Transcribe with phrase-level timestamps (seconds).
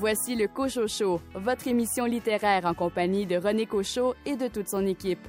[0.00, 4.86] voici le Cochocho, votre émission littéraire en compagnie de René Cochot et de toute son
[4.86, 5.20] équipe.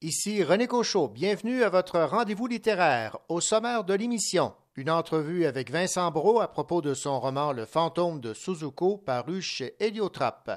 [0.00, 3.18] Ici René Cochot, bienvenue à votre rendez-vous littéraire.
[3.28, 7.66] Au sommaire de l'émission, une entrevue avec Vincent Brault à propos de son roman Le
[7.66, 10.50] fantôme de Suzuko paru chez Héliotrope.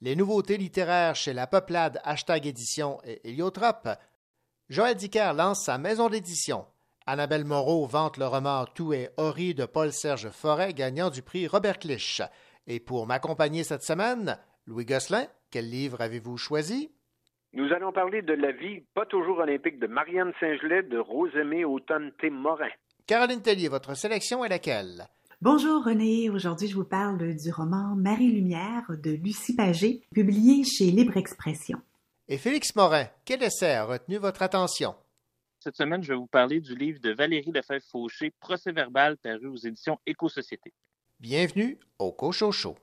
[0.00, 3.88] Les nouveautés littéraires chez la Peuplade Hashtag Édition et Héliotrope.
[4.68, 6.66] Joël Dicker lance sa maison d'édition.
[7.06, 11.78] Annabelle Moreau vante le roman Tout est Hori de Paul-Serge Forêt, gagnant du prix Robert
[11.78, 12.22] Clich.
[12.66, 16.90] Et pour m'accompagner cette semaine, Louis Gosselin, quel livre avez-vous choisi?
[17.52, 22.12] Nous allons parler de la vie pas toujours olympique de Marianne Saint-Gelais de Rosemée Automne
[22.20, 22.30] T.
[22.30, 22.68] Morin.
[23.10, 25.08] Caroline Tellier, votre sélection est laquelle?
[25.42, 31.16] Bonjour René, aujourd'hui je vous parle du roman Marie-Lumière de Lucie Pagé, publié chez Libre
[31.16, 31.80] Expression.
[32.28, 34.94] Et Félix Morin, quel essai a retenu votre attention?
[35.58, 39.56] Cette semaine, je vais vous parler du livre de Valérie Lefebvre-Fauché, Procès verbal, paru aux
[39.56, 40.72] éditions Éco-Société.
[41.18, 42.76] Bienvenue au Cochocho.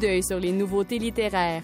[0.00, 1.62] D'œil sur les nouveautés littéraires.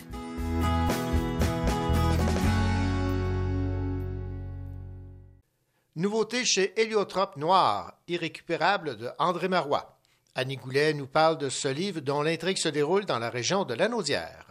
[5.97, 9.99] Nouveauté chez Héliotrope Noir, irrécupérable de André Marois.
[10.35, 13.73] Annie Goulet nous parle de ce livre dont l'intrigue se déroule dans la région de
[13.73, 14.46] Lanaudière.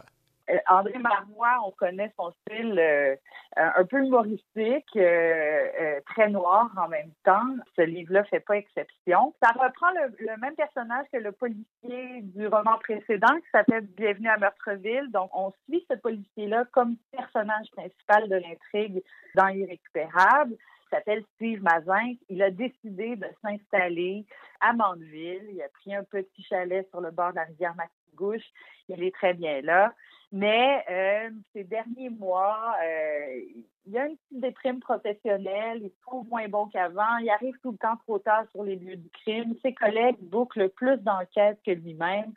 [0.50, 3.16] Euh, André Marois, on connaît son style euh,
[3.56, 7.56] un peu humoristique, euh, très noir en même temps.
[7.76, 9.34] Ce livre-là fait pas exception.
[9.42, 14.38] Ça reprend le, même personnage que le policier du roman précédent qui s'appelle Bienvenue à
[14.38, 15.10] Meurtreville.
[15.10, 19.02] Donc, on suit ce policier-là comme personnage principal de l'intrigue
[19.34, 20.56] dans Irrécupérable
[20.90, 22.14] s'appelle Steve Mazin.
[22.28, 24.24] Il a décidé de s'installer
[24.60, 25.48] à Mandeville.
[25.50, 28.46] Il a pris un petit chalet sur le bord de la rivière Mastigouche.
[28.88, 29.92] Il est très bien là.
[30.32, 33.40] Mais euh, ces derniers mois, euh,
[33.86, 35.80] il y a une petite déprime professionnelle.
[35.82, 37.16] Il se trouve moins bon qu'avant.
[37.18, 39.54] Il arrive tout le temps trop tard sur les lieux du crime.
[39.62, 42.32] Ses collègues bouclent plus d'enquêtes que lui-même.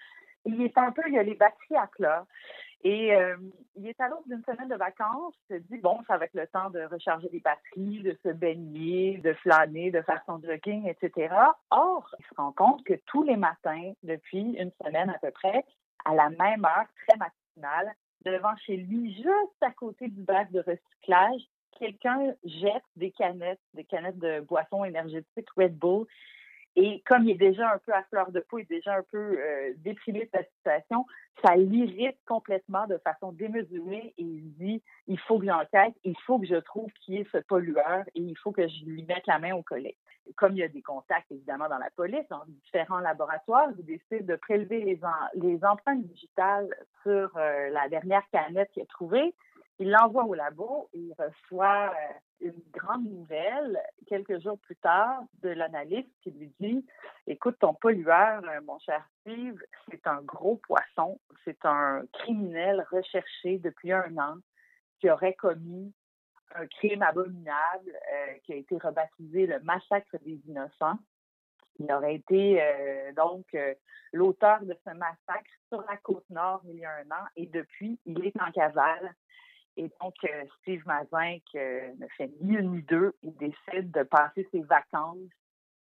[0.45, 2.25] Il est un peu, il a les batteries à plat.
[2.83, 3.35] Et euh,
[3.75, 6.33] il est à l'autre d'une semaine de vacances, il se dit, bon, ça va être
[6.33, 10.87] le temps de recharger les batteries, de se baigner, de flâner, de faire son jogging,
[10.87, 11.35] etc.
[11.71, 15.65] Or, il se rend compte que tous les matins, depuis une semaine à peu près,
[16.05, 17.38] à la même heure, très matinale,
[18.25, 21.41] devant chez lui, juste à côté du bac de recyclage,
[21.77, 26.05] quelqu'un jette des canettes, des canettes de boissons énergétiques Red Bull
[26.81, 29.03] et comme il est déjà un peu à fleur de peau, il est déjà un
[29.11, 31.05] peu euh, déprimé de sa situation,
[31.43, 36.39] ça l'irrite complètement de façon démesurée et il dit il faut que j'enquête, il faut
[36.39, 39.39] que je trouve qui est ce pollueur et il faut que je lui mette la
[39.39, 39.97] main au collet.
[40.37, 44.25] Comme il y a des contacts évidemment dans la police, dans différents laboratoires, il décide
[44.25, 45.01] de prélever les,
[45.35, 46.69] les empreintes digitales
[47.03, 49.35] sur euh, la dernière canette qu'il a trouvée
[49.79, 55.21] il l'envoie au labo et il reçoit euh, une grande nouvelle quelques jours plus tard
[55.41, 56.85] de l'analyste qui lui dit
[57.27, 59.57] Écoute, ton pollueur, euh, mon cher Steve,
[59.89, 64.35] c'est un gros poisson, c'est un criminel recherché depuis un an
[64.99, 65.93] qui aurait commis
[66.55, 70.99] un crime abominable euh, qui a été rebaptisé le massacre des innocents.
[71.79, 72.61] Il aurait été
[73.15, 73.55] donc
[74.11, 77.97] l'auteur de ce massacre sur la côte nord il y a un an et depuis,
[78.05, 79.15] il est en cavale
[79.77, 84.03] et donc, euh, Steve Mazin, euh, ne fait ni une ni deux, il décide de
[84.03, 85.17] passer ses vacances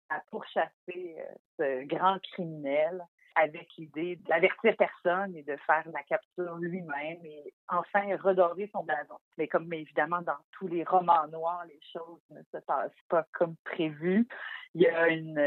[0.10, 1.24] à pourchasser euh,
[1.60, 3.04] ce grand criminel
[3.36, 9.18] avec l'idée d'avertir personne et de faire la capture lui-même et enfin redorer son blason.
[9.38, 13.56] Mais comme évidemment dans tous les romans noirs, les choses ne se passent pas comme
[13.66, 14.28] prévu.
[14.76, 15.40] Il y a une,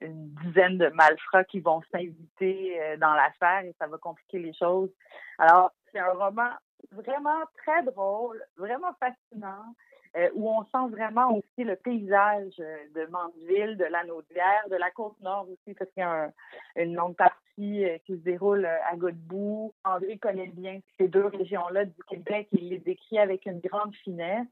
[0.00, 4.90] une dizaine de malfrats qui vont s'inviter dans l'affaire et ça va compliquer les choses.
[5.38, 6.50] Alors, c'est un roman
[6.92, 9.74] vraiment très drôle, vraiment fascinant,
[10.14, 14.76] euh, où on sent vraiment aussi le paysage euh, de Mandeville, de la Naudière, de
[14.76, 16.30] la Côte-Nord aussi, parce qu'il y a
[16.76, 19.72] une longue partie euh, qui se déroule à Godbout.
[19.84, 23.94] André connaît bien ces deux régions-là du Québec et il les décrit avec une grande
[24.04, 24.46] finesse.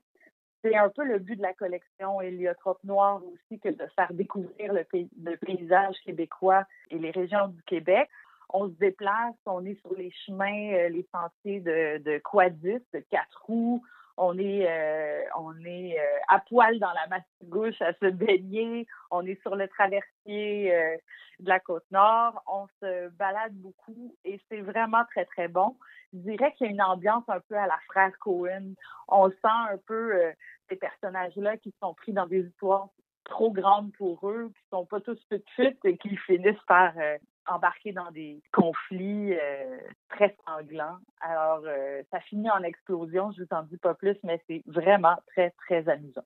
[0.63, 4.73] C'est un peu le but de la collection Héliotrope Noir aussi que de faire découvrir
[4.73, 8.09] le paysage québécois et les régions du Québec
[8.53, 13.01] on se déplace, on est sur les chemins, euh, les sentiers de, de quadus, de
[13.11, 13.83] quatre roues.
[14.17, 18.87] On est, euh, on est euh, à poil dans la mastigouche à se baigner.
[19.11, 20.71] On est sur le traversier
[21.39, 22.43] de la côte nord.
[22.47, 25.77] On se balade beaucoup et c'est vraiment très, très bon.
[26.13, 28.75] Je dirais qu'il y a une ambiance un peu à la frère Cohen.
[29.09, 30.13] On sent un peu
[30.69, 32.89] ces personnages-là qui sont pris dans des histoires
[33.25, 36.93] trop grandes pour eux, qui sont pas tous petites et qui finissent par
[37.51, 40.99] embarqué dans des conflits euh, très sanglants.
[41.21, 45.17] Alors, euh, ça finit en explosion, je vous en dis pas plus, mais c'est vraiment
[45.29, 46.25] très, très amusant.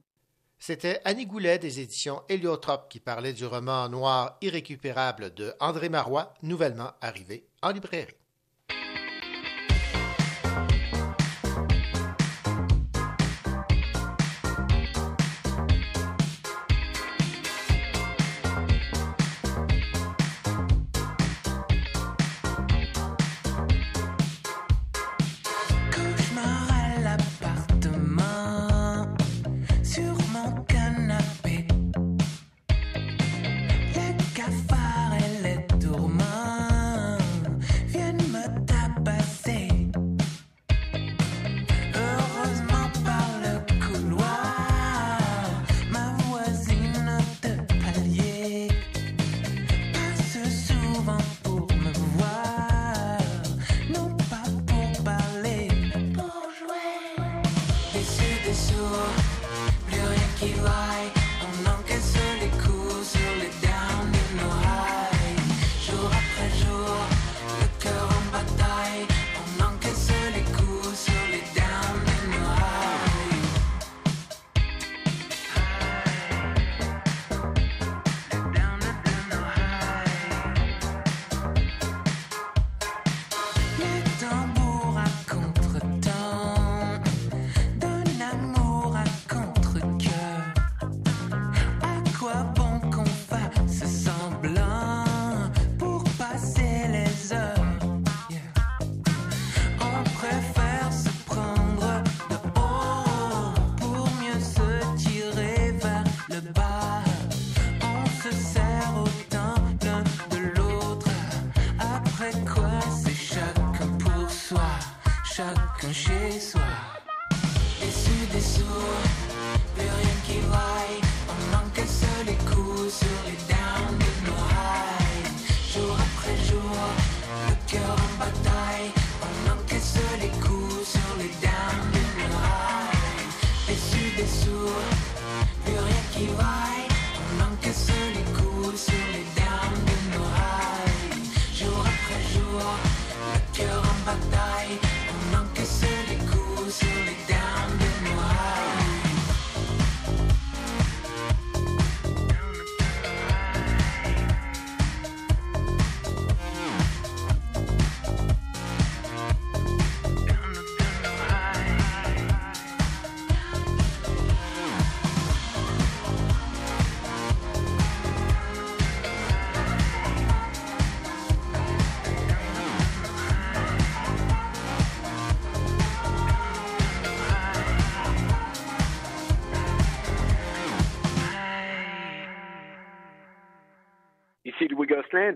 [0.59, 6.33] C'était Annie Goulet des éditions Héliotrope qui parlait du roman noir irrécupérable de André Marois,
[6.43, 8.15] nouvellement arrivé en librairie.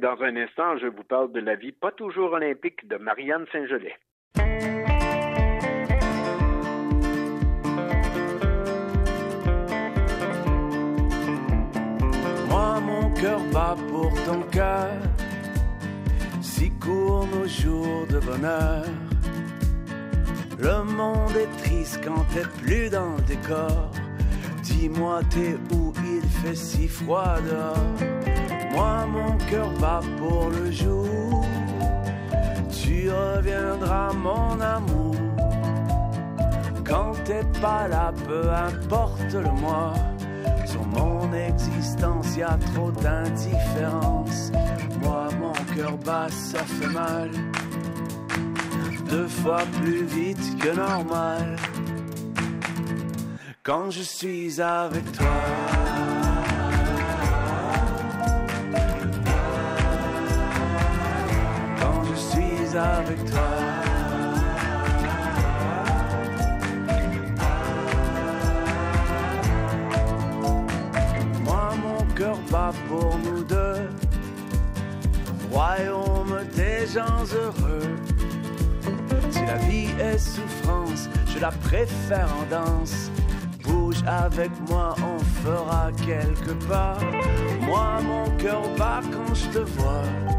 [0.00, 3.97] Dans un instant, je vous parle de la vie pas toujours olympique de Marianne Saint-Gelais.
[12.49, 14.93] Moi, mon cœur bat pour ton cœur.
[16.43, 18.85] Si courts nos jours de bonheur.
[20.61, 23.90] Le monde est triste quand t'es plus dans le décor.
[24.62, 25.93] Dis-moi, t'es où?
[26.05, 28.17] Il fait si froid dehors.
[28.72, 31.44] Moi, mon cœur bat pour le jour.
[32.70, 35.14] Tu reviendras, mon amour.
[36.84, 39.94] Quand t'es pas là, peu importe le mois.
[40.66, 44.52] Sur mon existence, y a trop d'indifférence.
[45.02, 47.30] Moi, mon cœur bat, ça fait mal.
[49.08, 51.56] Deux fois plus vite que normal.
[53.62, 55.88] Quand je suis avec toi.
[62.78, 63.49] Avec toi.
[71.44, 73.88] Moi, mon cœur bat pour nous deux.
[75.50, 77.97] Royaume des gens heureux.
[79.30, 83.11] Si la vie est souffrance, je la préfère en danse.
[83.64, 86.97] Bouge avec moi, on fera quelques pas.
[87.62, 90.38] Moi, mon cœur bat quand je te vois.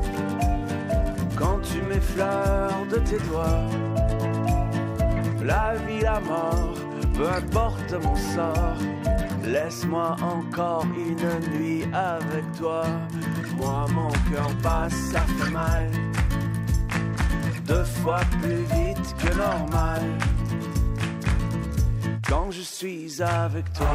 [1.39, 3.63] Quand tu m'effleures de tes doigts.
[5.41, 6.73] La vie, la mort,
[7.15, 8.77] peu importe mon sort.
[9.45, 12.83] Laisse-moi encore une nuit avec toi.
[13.55, 15.89] Moi, mon cœur bat, ça fait mal.
[17.65, 20.01] Deux fois plus vite que normal.
[22.27, 23.87] Quand je suis avec toi.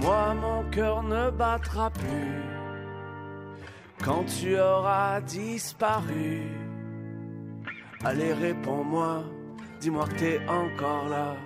[0.00, 2.42] Moi, mon cœur ne battra plus
[4.02, 6.42] quand tu auras disparu.
[8.04, 9.24] Allez, réponds-moi,
[9.80, 11.36] dis-moi que t'es encore là.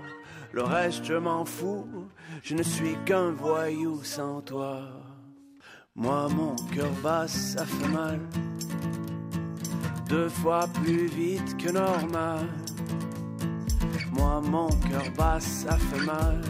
[0.53, 1.87] Le reste, je m'en fous,
[2.43, 4.83] je ne suis qu'un voyou sans toi.
[5.95, 8.21] Moi, mon cœur bat, ça fait mal.
[10.09, 12.47] Deux fois plus vite que normal.
[14.12, 16.41] Moi, mon cœur bat, ça fait mal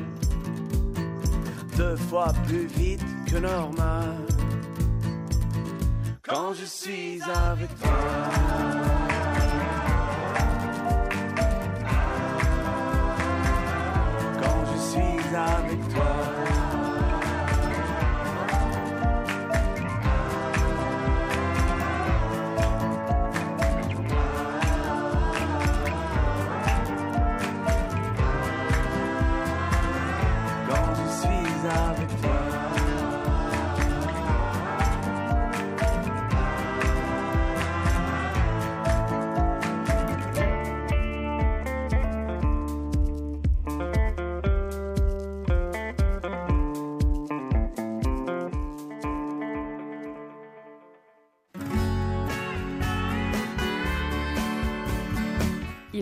[1.76, 4.26] deux fois plus vite que normal.
[6.22, 9.01] Quand je suis avec toi.
[15.34, 16.41] Avec toi.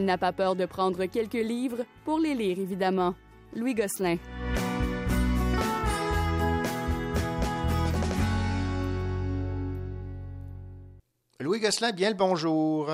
[0.00, 3.14] Il n'a pas peur de prendre quelques livres pour les lire, évidemment.
[3.54, 4.16] Louis Gosselin.
[11.38, 12.88] Louis Gosselin, bien le bonjour.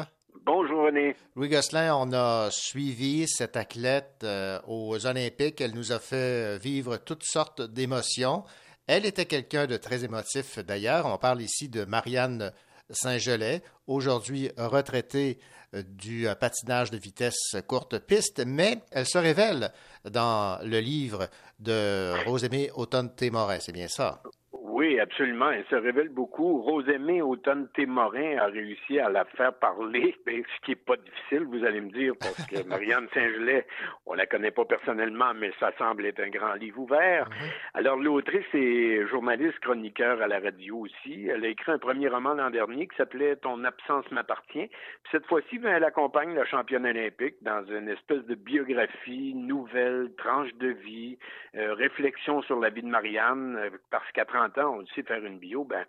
[0.44, 1.14] Bonjour René.
[1.36, 5.60] Louis Gosselin, on a suivi cette athlète euh, aux Olympiques.
[5.60, 8.42] Elle nous a fait vivre toutes sortes d'émotions.
[8.88, 11.06] Elle était quelqu'un de très émotif d'ailleurs.
[11.06, 12.52] On parle ici de Marianne
[12.90, 15.38] Saint-Gelais, aujourd'hui retraitée
[15.83, 19.73] du euh, patinage de vitesse courte piste, mais elle se révèle
[20.11, 21.28] dans le livre
[21.59, 23.59] de Rosemée Automne-Témorin.
[23.61, 24.23] C'est bien ça?
[24.68, 25.50] Oui, absolument.
[25.52, 26.61] Elle se révèle beaucoup.
[26.61, 31.44] Rosemée Automne Témorin a réussi à la faire parler, ben, ce qui n'est pas difficile,
[31.44, 33.64] vous allez me dire, parce que Marianne Saint-Gelais,
[34.06, 37.28] on la connaît pas personnellement, mais ça semble être un grand livre ouvert.
[37.75, 41.28] Alors, l'autrice est journaliste, chroniqueur à la radio aussi.
[41.28, 44.66] Elle a écrit un premier roman l'an dernier qui s'appelait Ton absence m'appartient.
[44.66, 50.11] Puis cette fois-ci, ben, elle accompagne la championne olympique dans une espèce de biographie, nouvelle,
[50.18, 51.18] tranche de vie,
[51.54, 55.38] euh, réflexion sur la vie de Marianne, euh, parce qu'à 30 on sait faire une
[55.38, 55.84] bio, ben,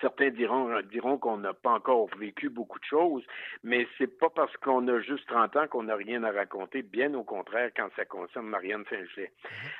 [0.00, 3.24] Certains diront, diront qu'on n'a pas encore vécu beaucoup de choses,
[3.62, 7.12] mais c'est pas parce qu'on a juste 30 ans qu'on n'a rien à raconter, bien
[7.14, 9.32] au contraire quand ça concerne Marianne Saint-Gelais.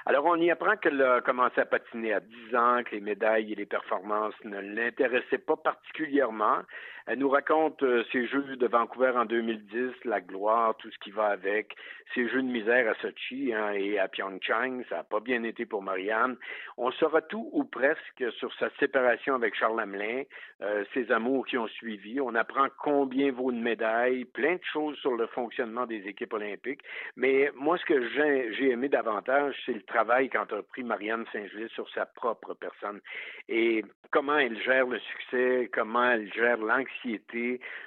[0.07, 3.53] Alors on y apprend qu'elle a commencé à patiner à 10 ans, que les médailles
[3.53, 6.59] et les performances ne l'intéressaient pas particulièrement.
[7.07, 11.11] Elle nous raconte euh, ses Jeux de Vancouver en 2010, la gloire, tout ce qui
[11.11, 11.75] va avec,
[12.15, 15.67] ses Jeux de misère à Sochi hein, et à Pyeongchang, ça n'a pas bien été
[15.67, 16.37] pour Marianne.
[16.77, 20.23] On saura tout ou presque sur sa séparation avec Charles Hamelin,
[20.63, 22.21] euh, ses amours qui ont suivi.
[22.21, 26.83] On apprend combien vaut une médaille, plein de choses sur le fonctionnement des équipes olympiques.
[27.17, 28.09] Mais moi, ce que
[28.53, 33.01] j'ai aimé davantage, c'est le travail qu'entreprit Marianne Saint-Gelais sur sa propre personne
[33.49, 36.92] et comment elle gère le succès, comment elle gère l'anxiété,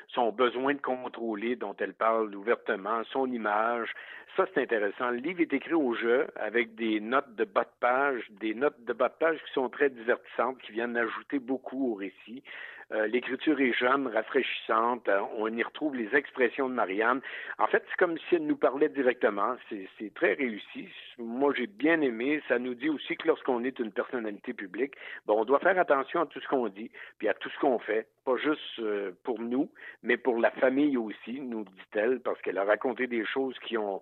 [0.07, 3.89] son besoin de contrôler dont elle parle ouvertement, son image.
[4.35, 5.11] Ça, c'est intéressant.
[5.11, 8.83] Le livre est écrit au jeu avec des notes de bas de page, des notes
[8.83, 12.43] de bas de page qui sont très divertissantes, qui viennent ajouter beaucoup au récit.
[12.91, 15.07] Euh, L'écriture est jeune, rafraîchissante.
[15.09, 17.21] Euh, on y retrouve les expressions de Marianne.
[17.57, 19.55] En fait, c'est comme si elle nous parlait directement.
[19.69, 20.87] C'est très réussi.
[21.17, 22.43] Moi, j'ai bien aimé.
[22.47, 24.93] Ça nous dit aussi que lorsqu'on est une personnalité publique,
[25.27, 28.07] on doit faire attention à tout ce qu'on dit, puis à tout ce qu'on fait.
[28.25, 29.69] Pas juste euh, pour nous,
[30.01, 34.01] mais pour la famille aussi, nous dit-elle, parce qu'elle a raconté des choses qui ont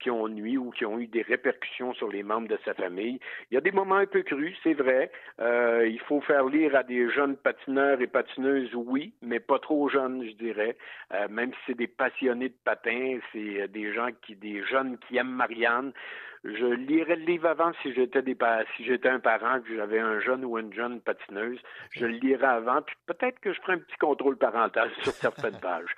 [0.00, 3.20] qui ont nui ou qui ont eu des répercussions sur les membres de sa famille.
[3.50, 5.10] Il y a des moments un peu crus, c'est vrai.
[5.40, 9.88] Euh, il faut faire lire à des jeunes patineurs et patineuses, oui, mais pas trop
[9.88, 10.76] jeunes, je dirais.
[11.12, 15.16] Euh, même si c'est des passionnés de patins, c'est des gens qui, des jeunes qui
[15.16, 15.92] aiment Marianne.
[16.44, 19.98] Je lirais le livre avant si j'étais des pa- si j'étais un parent que j'avais
[19.98, 21.58] un jeune ou une jeune patineuse,
[21.92, 25.58] je le lirais avant, puis peut-être que je ferais un petit contrôle parental sur certaines
[25.58, 25.94] pages.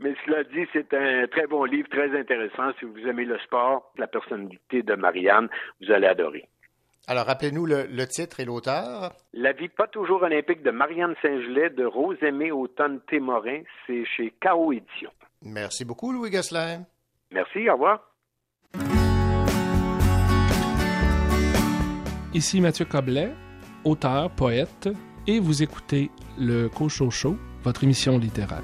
[0.00, 2.72] Mais cela dit, c'est un très bon livre, très intéressant.
[2.80, 5.48] Si vous aimez le sport, la personnalité de Marianne,
[5.80, 6.48] vous allez adorer.
[7.06, 9.12] Alors, rappelez-nous le, le titre et l'auteur.
[9.32, 14.72] La vie pas toujours olympique de Marianne Saint-Gelais de Rose-Aimée Automne Témorin, c'est chez KO
[14.72, 15.10] Édition.
[15.42, 16.82] Merci beaucoup, Louis Gosselin.
[17.30, 18.07] Merci, au revoir.
[22.38, 23.32] Ici Mathieu Coblet,
[23.82, 24.88] auteur, poète,
[25.26, 28.62] et vous écoutez le Cocho Show, votre émission littéraire.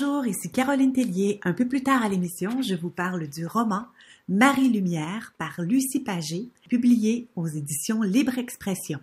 [0.00, 1.40] Bonjour, ici Caroline Tellier.
[1.42, 3.84] Un peu plus tard à l'émission, je vous parle du roman
[4.28, 8.98] Marie Lumière par Lucie Pagé, publié aux éditions Libre Expression.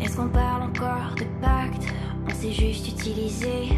[0.00, 1.92] Est-ce qu'on parle encore de pacte?
[2.24, 3.70] On s'est juste utilisé.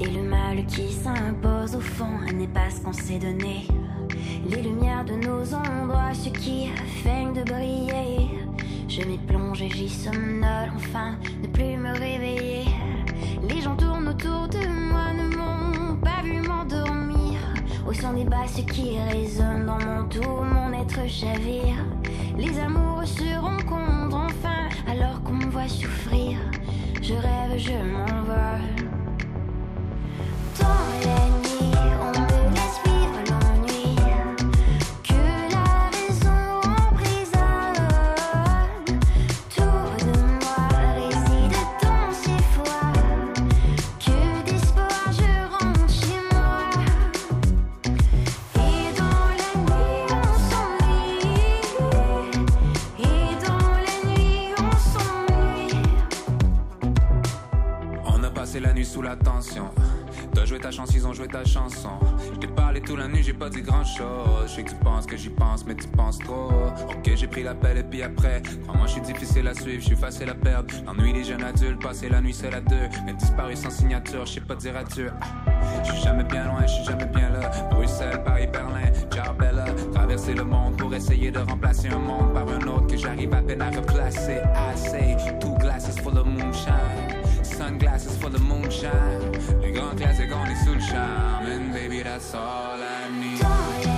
[0.00, 3.66] Et le mal qui s'impose au fond n'est pas ce qu'on s'est donné.
[4.48, 6.68] Les lumières de nos ombres, ce qui
[7.02, 8.30] feignent de briller.
[8.88, 12.64] Je m'y plonge et j'y somnole, enfin, ne plus me réveiller.
[13.48, 17.38] Les gens tournent autour de moi, ne m'ont pas vu m'endormir.
[17.86, 21.76] Au son des basses qui résonnent dans mon tout, mon être chavire.
[22.36, 26.38] Les amours se rencontrent enfin, alors qu'on me voit souffrir.
[27.02, 28.88] Je rêve, je m'envole.
[30.58, 31.47] Dans la
[60.78, 61.98] chance, ils ont joué ta chanson.
[62.32, 64.46] Je t'ai parlé toute la nuit, j'ai pas dit grand chose.
[64.46, 66.50] Je sais que tu penses que j'y pense, mais tu penses trop.
[66.88, 68.42] Ok, j'ai pris l'appel et puis après.
[68.62, 70.72] Crois-moi, je suis difficile à suivre, je suis facile à perdre.
[70.86, 72.88] L'ennui des jeunes adultes, passer la nuit seul à deux.
[73.04, 75.10] Mais disparu sans signature, je sais pas dire adieu.
[75.20, 77.50] Ah, je suis jamais bien loin, je suis jamais bien là.
[77.70, 79.64] Bruxelles, Paris, Berlin, Jarbella.
[79.92, 83.42] Traverser le monde pour essayer de remplacer un monde par un autre que j'arrive à
[83.42, 84.42] peine à replacer.
[84.54, 87.17] I say, two glasses full of moonshine.
[87.58, 89.32] sunglasses for the moonshine.
[89.60, 93.97] we gonna classic on the sunshine, and baby, that's all I need.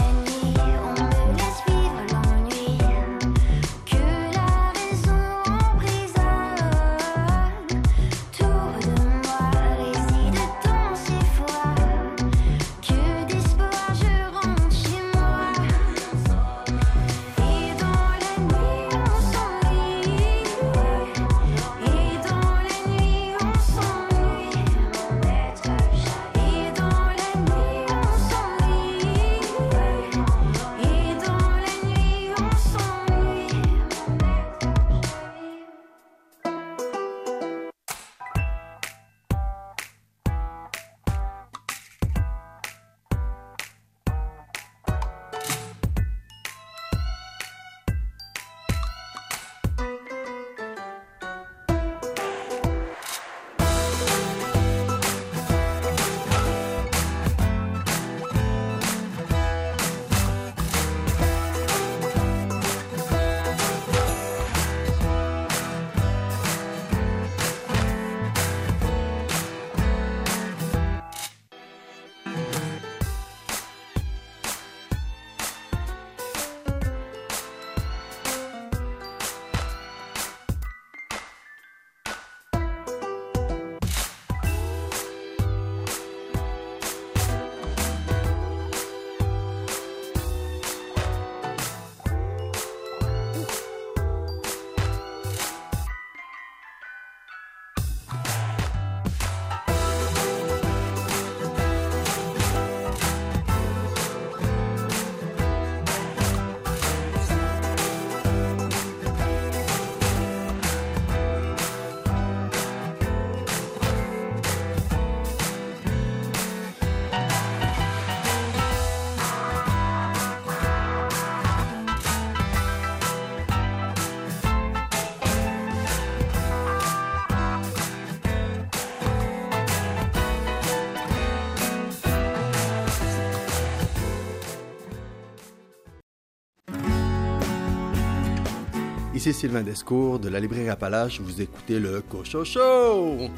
[139.21, 143.29] Ici Sylvain Descours de la librairie Appalache, vous écoutez le Cocho Show.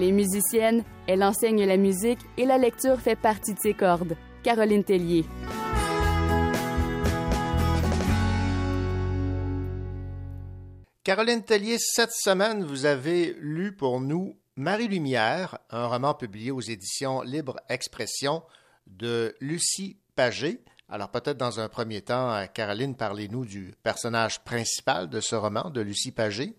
[0.00, 4.16] Elle est musicienne, elle enseigne la musique et la lecture fait partie de ses cordes.
[4.42, 5.26] Caroline Tellier.
[11.04, 16.62] Caroline Tellier, cette semaine, vous avez lu pour nous Marie Lumière, un roman publié aux
[16.62, 18.42] éditions Libre Expression
[18.86, 20.64] de Lucie Pagé.
[20.88, 25.68] Alors peut-être dans un premier temps, euh, Caroline, parlez-nous du personnage principal de ce roman
[25.68, 26.56] de Lucie Pagé.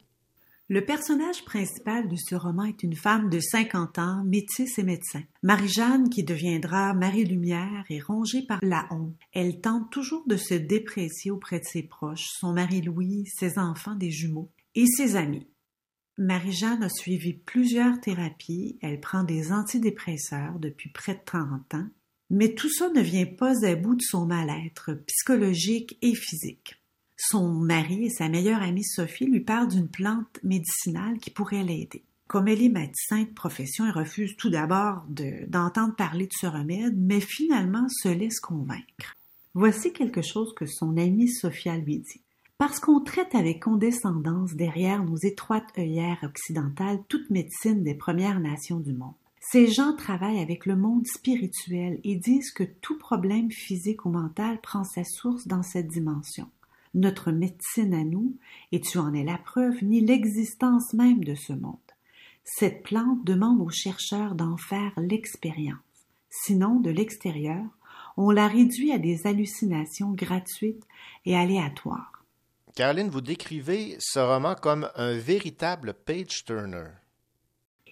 [0.74, 5.22] Le personnage principal de ce roman est une femme de 50 ans, métisse et médecin.
[5.44, 9.18] Marie-Jeanne, qui deviendra Marie-Lumière, est rongée par la honte.
[9.34, 13.96] Elle tente toujours de se déprécier auprès de ses proches, son mari Louis, ses enfants,
[13.96, 15.46] des jumeaux, et ses amis.
[16.18, 21.90] Marie-Jeanne a suivi plusieurs thérapies, elle prend des antidépresseurs depuis près de 30 ans,
[22.30, 26.81] mais tout ça ne vient pas à bout de son mal-être psychologique et physique.
[27.24, 32.04] Son mari et sa meilleure amie Sophie lui parlent d'une plante médicinale qui pourrait l'aider.
[32.26, 35.06] Comme elle est médecin de profession, elle refuse tout d'abord
[35.48, 39.14] d'entendre parler de ce remède, mais finalement se laisse convaincre.
[39.54, 42.24] Voici quelque chose que son amie Sophia lui dit.
[42.58, 48.80] Parce qu'on traite avec condescendance derrière nos étroites œillères occidentales toute médecine des Premières Nations
[48.80, 49.14] du monde.
[49.40, 54.60] Ces gens travaillent avec le monde spirituel et disent que tout problème physique ou mental
[54.60, 56.50] prend sa source dans cette dimension.
[56.94, 58.38] Notre médecine à nous,
[58.72, 61.78] et tu en es la preuve, ni l'existence même de ce monde.
[62.44, 65.78] Cette plante demande aux chercheurs d'en faire l'expérience.
[66.30, 67.66] Sinon, de l'extérieur,
[68.18, 70.84] on la réduit à des hallucinations gratuites
[71.26, 72.26] et aléatoires.
[72.76, 76.88] Caroline, vous décrivez ce roman comme un véritable page-turner.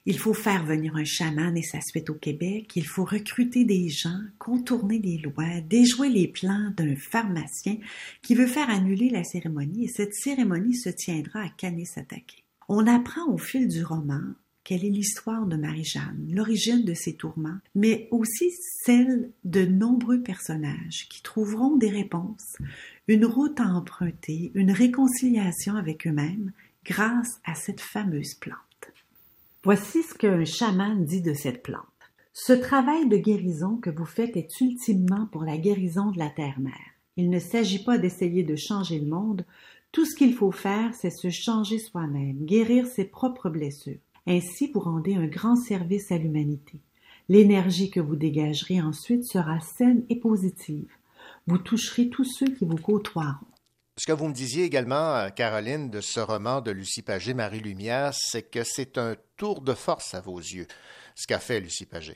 [0.06, 3.90] Il faut faire venir un chaman et sa suite au Québec, il faut recruter des
[3.90, 7.78] gens, contourner les lois, déjouer les plans d'un pharmacien
[8.22, 12.44] qui veut faire annuler la cérémonie et cette cérémonie se tiendra à Canet-Satake.
[12.68, 14.22] On apprend au fil du roman
[14.64, 18.52] quelle est l'histoire de Marie-Jeanne, l'origine de ses tourments, mais aussi
[18.84, 22.56] celle de nombreux personnages qui trouveront des réponses,
[23.08, 26.52] une route à emprunter, une réconciliation avec eux-mêmes
[26.86, 28.69] grâce à cette fameuse plante.
[29.66, 31.84] Voici ce qu'un chaman dit de cette plante.
[32.32, 36.96] Ce travail de guérison que vous faites est ultimement pour la guérison de la terre-mère.
[37.18, 39.46] Il ne s'agit pas d'essayer de changer le monde.
[39.92, 44.00] Tout ce qu'il faut faire, c'est se changer soi-même, guérir ses propres blessures.
[44.26, 46.80] Ainsi, vous rendez un grand service à l'humanité.
[47.28, 50.90] L'énergie que vous dégagerez ensuite sera saine et positive.
[51.48, 53.46] Vous toucherez tous ceux qui vous côtoieront.
[54.00, 57.60] Ce que vous me disiez également, euh, Caroline, de ce roman de Lucie Pagé, Marie
[57.60, 60.68] Lumière, c'est que c'est un tour de force à vos yeux,
[61.16, 62.16] ce qu'a fait Lucie Pagé.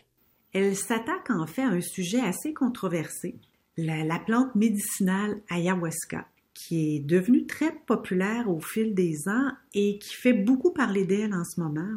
[0.53, 3.35] Elle s'attaque en fait à un sujet assez controversé,
[3.75, 9.99] la, la plante médicinale ayahuasca, qui est devenue très populaire au fil des ans et
[9.99, 11.89] qui fait beaucoup parler d'elle en ce moment.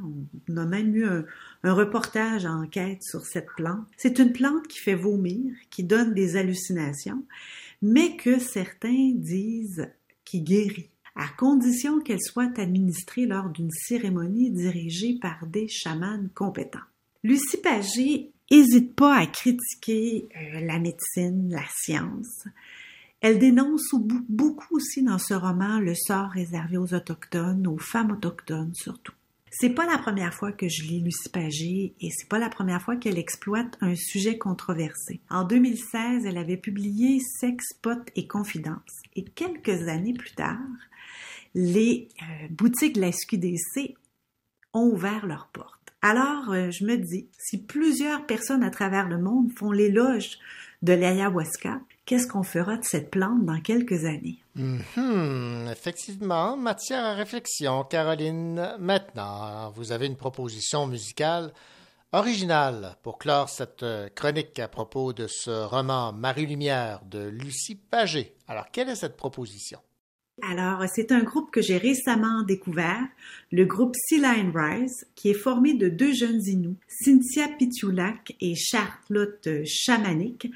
[0.49, 1.25] On a même eu un,
[1.63, 3.87] reportage en enquête sur cette plante.
[3.97, 7.23] C'est une plante qui fait vomir, qui donne des hallucinations,
[7.83, 9.89] mais que certains disent
[10.25, 16.79] qui guérit, à condition qu'elle soit administrée lors d'une cérémonie dirigée par des chamans compétents.
[17.23, 22.45] Lucie Pagé n'hésite pas à critiquer euh, la médecine, la science.
[23.21, 23.95] Elle dénonce
[24.29, 29.15] beaucoup aussi dans ce roman le sort réservé aux autochtones, aux femmes autochtones surtout.
[29.59, 32.83] C'est pas la première fois que je lis Lucie Pagé et c'est pas la première
[32.83, 35.21] fois qu'elle exploite un sujet controversé.
[35.31, 39.01] En 2016, elle avait publié Sex, pot et confidence.
[39.15, 40.59] Et quelques années plus tard,
[41.55, 43.95] les euh, boutiques de la SQDC
[44.75, 45.95] ont ouvert leurs portes.
[46.03, 50.37] Alors, euh, je me dis, si plusieurs personnes à travers le monde font l'éloge
[50.83, 54.39] de l'ayahuasca, qu'est-ce qu'on fera de cette plante dans quelques années?
[54.55, 58.75] Mhm, effectivement, matière à réflexion, Caroline.
[58.79, 61.53] Maintenant, vous avez une proposition musicale
[62.13, 68.35] originale pour clore cette euh, chronique à propos de ce roman Marie-Lumière de Lucie Pagé.
[68.49, 69.81] Alors, quelle est cette proposition?
[70.43, 73.09] Alors, c'est un groupe que j'ai récemment découvert,
[73.53, 78.55] le groupe Sea Lion Rise, qui est formé de deux jeunes Inuits, Cynthia Pitulak et
[78.55, 80.51] Charlotte Chamanik,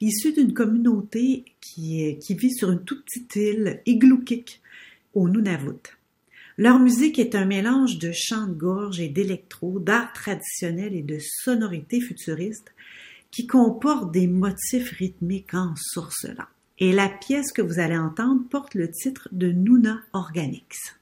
[0.00, 4.60] issus d'une communauté qui, qui, vit sur une toute petite île, Igloolik,
[5.14, 5.96] au Nunavut.
[6.58, 11.18] Leur musique est un mélange de chants de gorge et d'électro, d'art traditionnel et de
[11.20, 12.74] sonorités futuristes
[13.30, 16.48] qui comportent des motifs rythmiques en sourcelant.
[16.82, 20.99] Et la pièce que vous allez entendre porte le titre de Nuna Organics.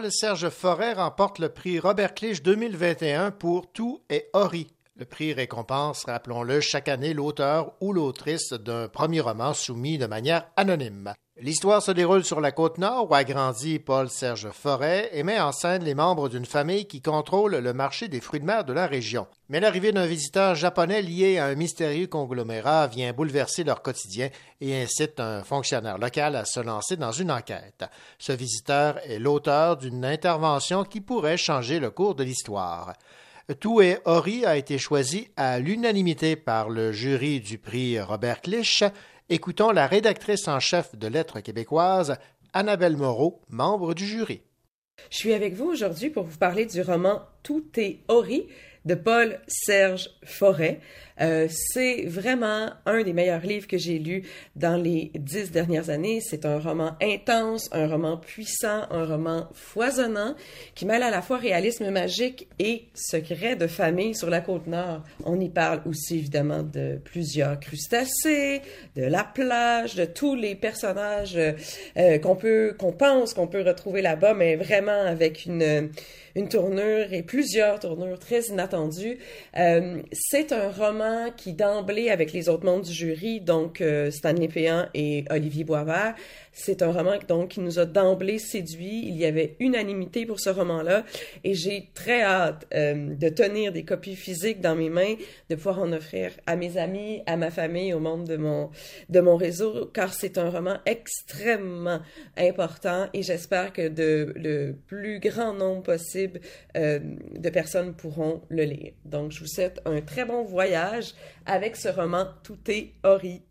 [0.00, 4.68] Paul-Serge Forêt remporte le prix Robert Clich 2021 pour Tout est Ori.
[4.94, 10.46] Le prix récompense, rappelons-le, chaque année l'auteur ou l'autrice d'un premier roman soumis de manière
[10.54, 11.14] anonyme.
[11.40, 15.52] L'histoire se déroule sur la côte nord où a grandi Paul-Serge Forêt et met en
[15.52, 18.88] scène les membres d'une famille qui contrôle le marché des fruits de mer de la
[18.88, 19.28] région.
[19.48, 24.30] Mais l'arrivée d'un visiteur japonais lié à un mystérieux conglomérat vient bouleverser leur quotidien
[24.60, 27.84] et incite un fonctionnaire local à se lancer dans une enquête.
[28.18, 32.94] Ce visiteur est l'auteur d'une intervention qui pourrait changer le cours de l'histoire.
[33.60, 38.84] Tout et Ori a été choisi à l'unanimité par le jury du prix Robert Clich.
[39.30, 42.16] Écoutons la rédactrice en chef de Lettres québécoises,
[42.54, 44.40] Annabelle Moreau, membre du jury.
[45.10, 48.48] Je suis avec vous aujourd'hui pour vous parler du roman Tout est Ori
[48.86, 50.80] de Paul Serge Forêt.
[51.20, 54.24] Euh, c'est vraiment un des meilleurs livres que j'ai lus
[54.56, 56.20] dans les dix dernières années.
[56.20, 60.34] C'est un roman intense, un roman puissant, un roman foisonnant
[60.74, 65.02] qui mêle à la fois réalisme magique et secret de famille sur la côte nord.
[65.24, 68.62] On y parle aussi évidemment de plusieurs crustacés,
[68.96, 71.38] de la plage, de tous les personnages
[71.96, 75.90] euh, qu'on peut, qu'on pense qu'on peut retrouver là-bas, mais vraiment avec une
[76.38, 79.18] une tournure et plusieurs tournures très inattendues.
[79.56, 84.48] Euh, c'est un roman qui d'emblée, avec les autres membres du jury, donc euh, Stanley
[84.48, 86.14] Péan et Olivier Boisvert,
[86.58, 89.04] c'est un roman donc qui nous a d'emblée séduit.
[89.06, 91.04] Il y avait unanimité pour ce roman-là
[91.44, 95.14] et j'ai très hâte euh, de tenir des copies physiques dans mes mains,
[95.50, 99.86] de pouvoir en offrir à mes amis, à ma famille, au monde de mon réseau,
[99.86, 102.00] car c'est un roman extrêmement
[102.36, 106.40] important et j'espère que le plus grand nombre possible
[106.76, 106.98] euh,
[107.36, 108.92] de personnes pourront le lire.
[109.04, 111.14] Donc je vous souhaite un très bon voyage
[111.46, 113.42] avec ce roman Tout est Ori.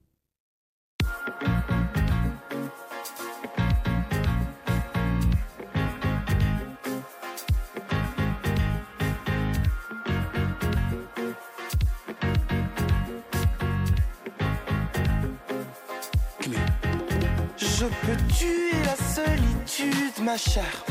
[17.80, 20.84] Je peux tuer la solitude, ma chère.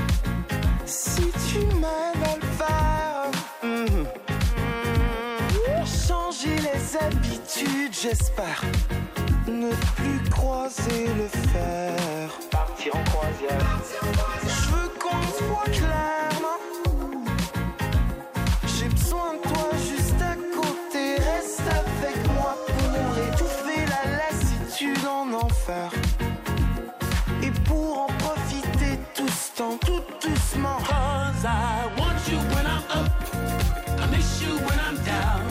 [0.85, 3.31] Si tu m'aides à le faire.
[3.65, 4.07] Mhm.
[5.85, 8.63] Changer les habitudes, j'espère.
[9.49, 12.29] Ne plus croiser le fer.
[12.53, 13.81] Partir en croisière.
[14.45, 16.61] Je veux qu'on se voit clairement.
[18.79, 21.17] J'ai besoin de toi juste à côté.
[21.17, 25.91] Reste avec moi pour étouffer la lassitude en enfer.
[27.67, 30.79] Pour en profiter tout ce temps, tout doucement.
[30.87, 33.11] Cause I want you when I'm up.
[34.01, 35.43] I miss you when I'm down.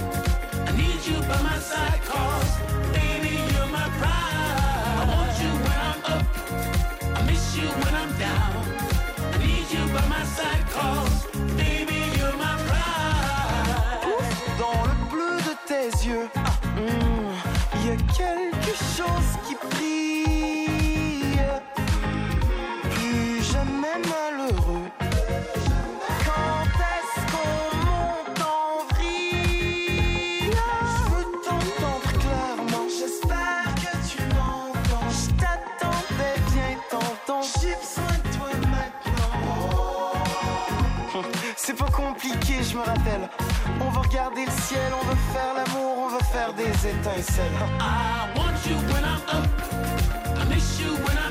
[0.68, 2.54] I need you by my side cause
[2.94, 5.02] baby you're my pride.
[5.02, 6.26] I want you when I'm up.
[7.18, 8.54] I miss you when I'm down.
[9.34, 11.26] I need you by my side cause
[11.58, 14.06] baby you're my pride.
[14.58, 16.30] Dans le bleu de tes yeux,
[44.16, 47.52] regarder le ciel, on veut faire l'amour, on veut faire des étincelles.
[47.82, 49.46] I want you when I'm up.
[50.40, 51.25] I miss you when I'm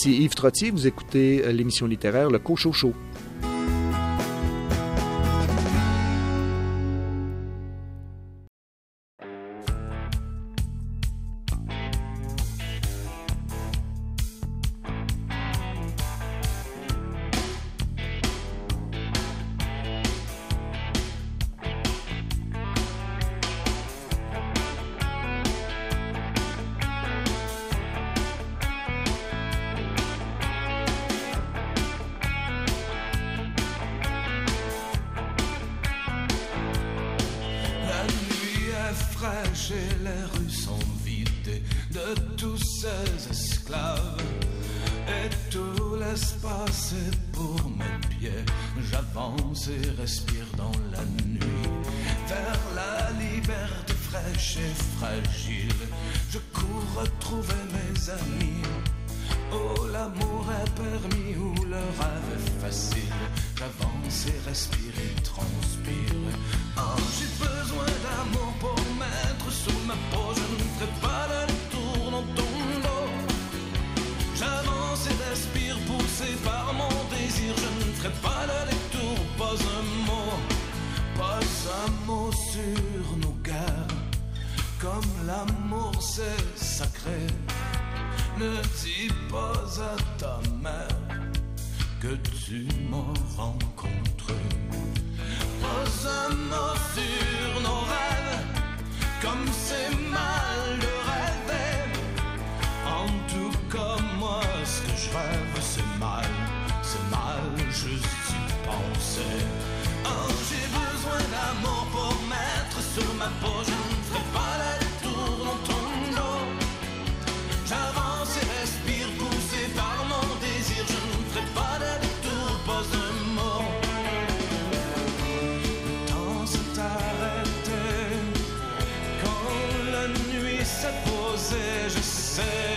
[0.00, 2.94] Ici Yves Trottier, vous écoutez euh, l'émission littéraire Le Cochot Show.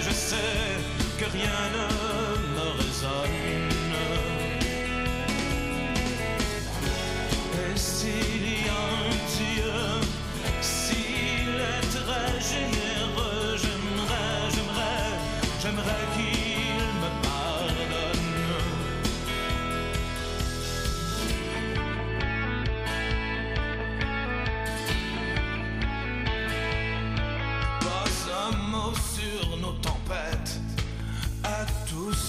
[0.01, 0.79] je sais
[1.19, 1.92] que rien ne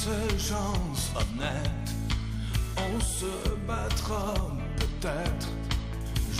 [0.04, 1.90] seule chance honnête,
[2.76, 3.32] on se
[3.66, 4.34] battra
[4.76, 5.48] peut-être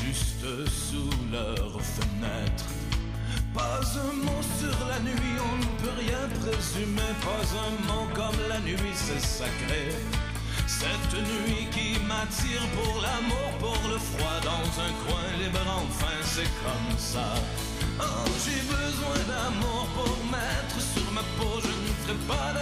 [0.02, 2.70] juste sous leurs fenêtres.
[3.54, 7.12] Pas un mot sur la nuit, on ne peut rien présumer.
[7.28, 9.84] Pas un mot comme la nuit, c'est sacré.
[10.66, 16.52] Cette nuit qui m'attire pour l'amour, pour le froid, dans un coin libre, enfin c'est
[16.64, 17.28] comme ça.
[17.98, 22.52] Oh, j'ai besoin d'amour pour mettre sur ma peau, je ne ferai pas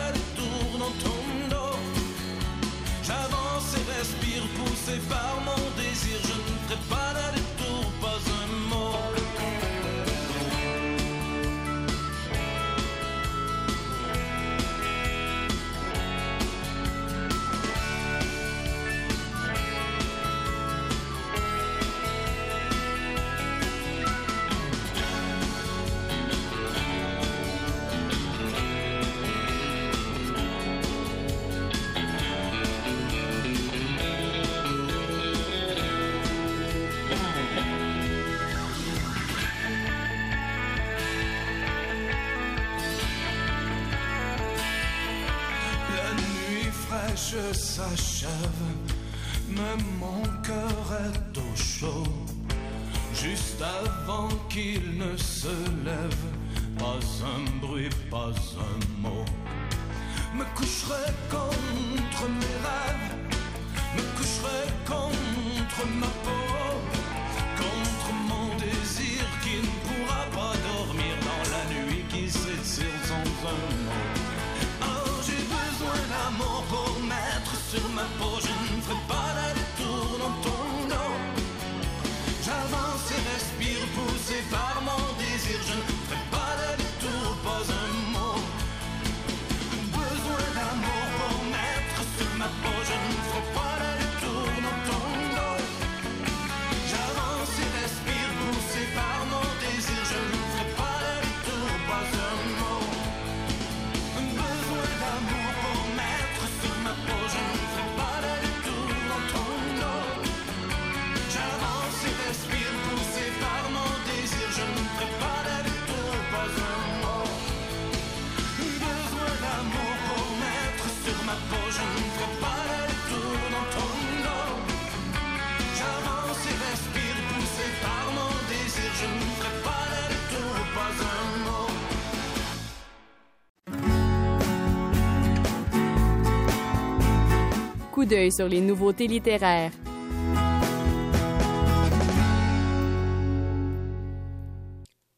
[138.31, 139.71] sur les nouveautés littéraires.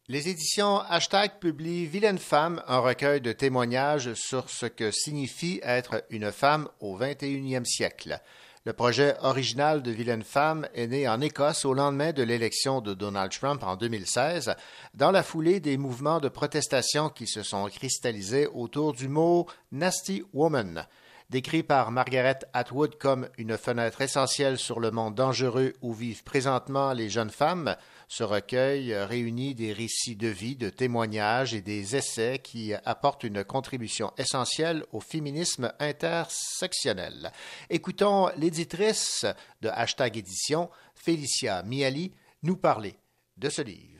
[0.06, 6.04] Les éditions Hashtag publient Vilaine femme, un recueil de témoignages sur ce que signifie être
[6.10, 8.20] une femme au 21e siècle.
[8.64, 12.94] Le projet original de Vilaine femme est né en Écosse au lendemain de l'élection de
[12.94, 14.54] Donald Trump en 2016,
[14.94, 20.22] dans la foulée des mouvements de protestation qui se sont cristallisés autour du mot Nasty
[20.32, 20.86] Woman.
[21.34, 26.92] Décrit par Margaret Atwood comme une fenêtre essentielle sur le monde dangereux où vivent présentement
[26.92, 27.74] les jeunes femmes,
[28.06, 33.42] ce recueil réunit des récits de vie, de témoignages et des essais qui apportent une
[33.42, 37.32] contribution essentielle au féminisme intersectionnel.
[37.68, 39.26] Écoutons l'éditrice
[39.60, 42.12] de Hashtag Édition, Félicia Miali,
[42.44, 42.94] nous parler
[43.38, 43.93] de ce livre.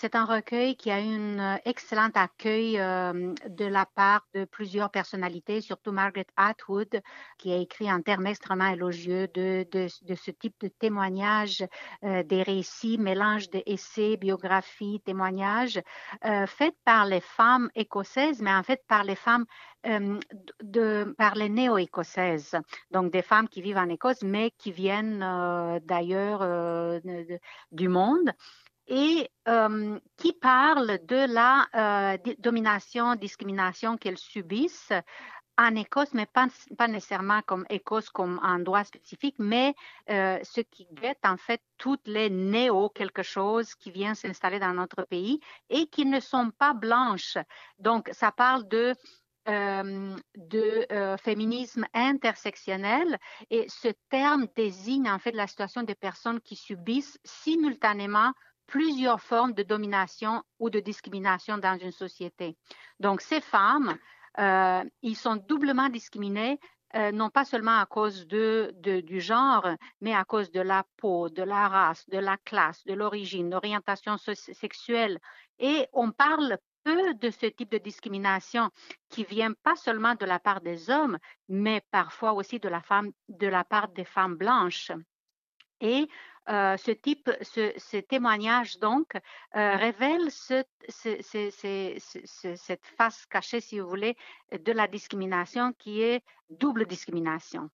[0.00, 4.90] C'est un recueil qui a eu un excellent accueil euh, de la part de plusieurs
[4.90, 7.02] personnalités, surtout Margaret Atwood,
[7.36, 11.66] qui a écrit en termes extrêmement élogieux de, ce type de témoignages,
[12.02, 15.82] euh, des récits, mélange d'essais, biographies, témoignages,
[16.24, 19.44] euh, faits par les femmes écossaises, mais en fait par les femmes
[20.62, 22.54] de, par les néo-écossaises,
[22.90, 25.20] donc des femmes qui vivent en Écosse, mais qui viennent
[25.84, 27.00] d'ailleurs
[27.72, 28.30] du monde
[28.90, 34.92] et euh, qui parlent de la euh, domination, discrimination qu'elles subissent
[35.56, 36.48] en Écosse, mais pas,
[36.88, 39.74] nécessairement comme Écosse, comme un droit spécifique, mais
[40.08, 44.72] euh, ce qui guette en fait toutes les néo quelque chose qui viennent s'installer dans
[44.72, 45.38] notre pays
[45.68, 47.38] et qui ne sont pas blanches.
[47.78, 48.94] Donc, ça parle de
[49.46, 53.18] de féminisme intersectionnel
[53.48, 58.32] et ce terme désigne en fait la situation des personnes qui subissent simultanément
[58.70, 62.56] plusieurs formes de domination ou de discrimination dans une société.
[63.00, 63.98] Donc ces femmes,
[64.38, 66.58] euh, ils sont doublement discriminés
[66.96, 69.68] euh, non pas seulement à cause de, du genre,
[70.00, 74.16] mais à cause de la peau, de la race, de la classe, de l'origine, l'orientation
[74.16, 75.20] sexuelle.
[75.60, 78.70] Et on parle peu de ce type de discrimination
[79.08, 81.18] qui vient pas seulement de la part des hommes,
[81.48, 84.90] mais parfois aussi de la, femme, de la part des femmes blanches.
[86.48, 92.86] Euh, ce type, ce, témoignage donc euh, révèle ce- ce- ce- ce- ce- ce- cette
[92.96, 94.16] face cachée, si vous voulez,
[94.52, 97.70] de la discrimination qui est double discrimination.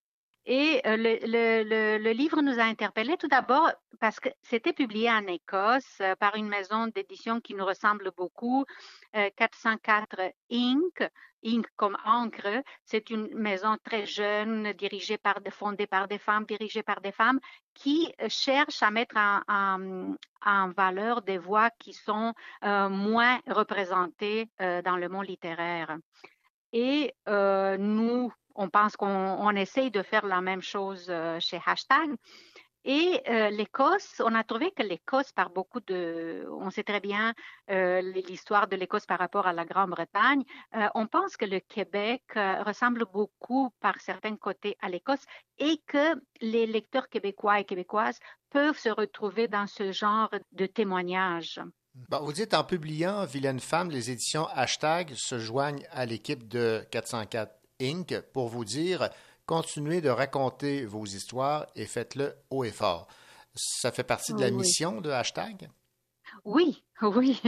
[0.49, 6.01] Et euh, le, livre nous a interpellés tout d'abord parce que c'était publié en Écosse
[6.21, 8.65] par une maison d'édition qui nous ressemble beaucoup,
[9.17, 10.21] euh, 404
[10.53, 11.11] Inc.
[11.47, 11.67] Inc.
[11.77, 12.63] comme encre.
[12.85, 17.41] C'est une maison très jeune, dirigée par, fondée par des femmes, dirigée par des femmes,
[17.75, 22.33] qui euh, cherche à mettre en, en- valeur des voix qui sont
[22.65, 25.97] euh, moins représentées euh, dans le monde littéraire.
[26.73, 32.11] Et nous, on pense qu'on on essaye de faire la même chose chez Hashtag.
[32.89, 37.35] Et euh, l'Écosse, on a trouvé que l'Écosse, par beaucoup de, on sait très bien
[37.69, 40.45] euh, l'histoire de l'Écosse par rapport à la Grande-Bretagne,
[40.77, 42.23] euh, on pense que le Québec
[42.65, 45.25] ressemble beaucoup par certains côtés à l'Écosse
[45.59, 48.21] et que les lecteurs québécois et québécoises
[48.51, 51.61] peuvent se retrouver dans ce genre de témoignages.
[52.09, 56.87] Bon, vous dites en publiant Vilaine femme, les éditions Hashtag se joignent à l'équipe de
[56.93, 58.21] 404 Inc.
[58.33, 59.11] pour vous dire
[59.47, 63.09] continuez de raconter vos histoires et faites-le haut et fort.
[63.55, 64.57] Ça fait partie de la Oui.
[64.57, 65.69] mission de Hashtag?
[66.45, 67.41] Oui, oui,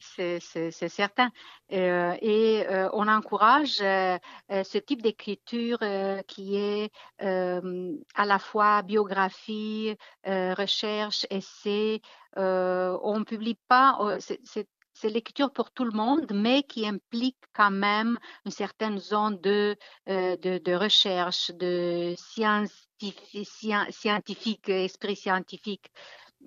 [0.00, 0.40] c'est
[0.88, 1.30] certain.
[1.72, 4.18] Euh, et euh, on encourage euh,
[4.48, 5.78] ce type d'écriture
[6.26, 12.00] qui est à la fois biographie, recherche, essai.
[12.36, 14.68] On ne publie pas, c'est
[15.00, 19.76] c'est- l'écriture pour tout le monde, mais qui implique quand même une certaine zone de,
[20.08, 25.86] euh, de, recherche, de scientifi- scien- scientifique, esprit scientifique.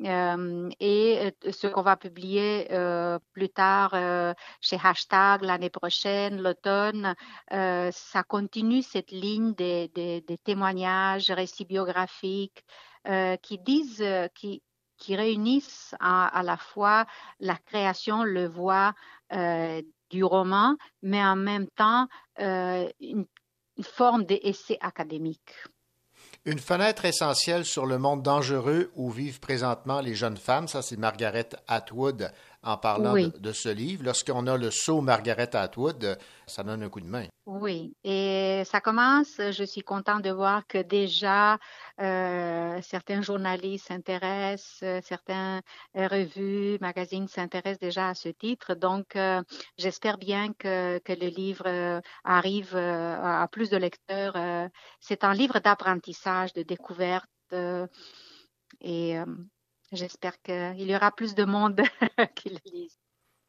[0.06, 2.68] Euh, et euh, ce qu'on va publier
[3.34, 3.92] plus tard
[4.62, 7.14] chez Hashtag l'année prochaine, l'automne,
[7.50, 12.64] ça continue cette ligne des, des- des témoignages, récits biographiques
[13.42, 14.64] qui disent, qui,
[15.02, 17.06] qui réunissent à, la fois
[17.40, 18.94] la création, le voix
[19.34, 19.82] euh,
[20.12, 22.08] du roman, mais en même temps
[22.40, 23.26] euh, une,
[23.78, 25.56] une forme d'essai académique.
[26.46, 30.98] Une fenêtre essentielle sur le monde dangereux où vivent présentement les jeunes femmes, ça c'est
[30.98, 32.32] Margaret Atwood
[32.64, 33.32] en parlant Oui.
[33.32, 34.04] de, de ce livre.
[34.04, 37.28] Lorsqu'on a le saut Margaret Atwood, ça donne un coup de main.
[37.48, 41.58] Oui, et ça commence, je suis contente de voir que déjà
[42.00, 45.62] euh, certains journalistes s'intéressent, euh, certaines
[45.98, 48.76] euh, revues, magazines s'intéressent déjà à ce titre.
[48.76, 49.42] Donc, euh,
[49.78, 54.36] j'espère bien que, que le livre arrive à plus de lecteurs.
[55.00, 57.28] C'est un livre d'apprentissage, de découverte,
[58.82, 59.18] et
[59.92, 61.82] j'espère qu'il y aura plus de monde
[62.36, 62.98] qui le lise.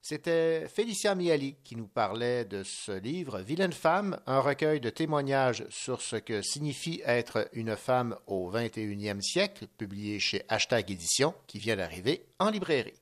[0.04, 5.64] C'était Félicia Miali qui nous parlait de ce livre, Vilaine femme, un recueil de témoignages
[5.70, 11.60] sur ce que signifie être une femme au 21e siècle, publié chez Hashtag Édition, qui
[11.60, 13.01] vient d'arriver en librairie.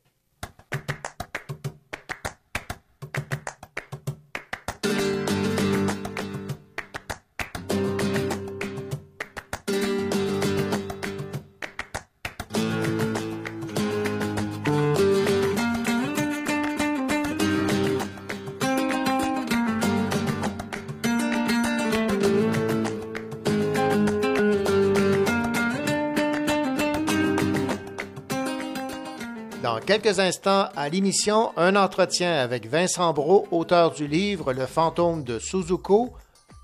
[29.99, 35.41] Quelques instants, à l'émission, un entretien avec Vincent Brault, auteur du livre Le fantôme de
[35.41, 36.12] Suzuko,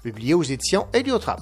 [0.05, 1.41] publié aux éditions Héliotrap.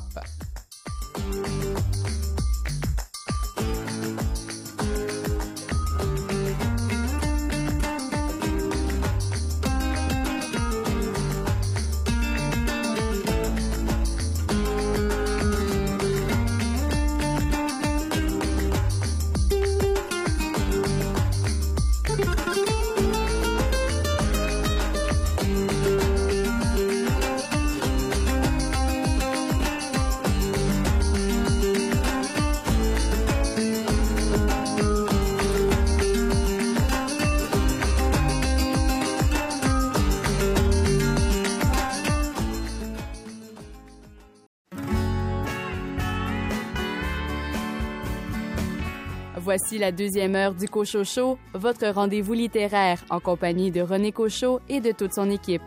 [49.44, 54.80] Voici la deuxième heure du Cochocho, votre rendez-vous littéraire en compagnie de René Cochot et
[54.80, 55.60] de toute son équipe.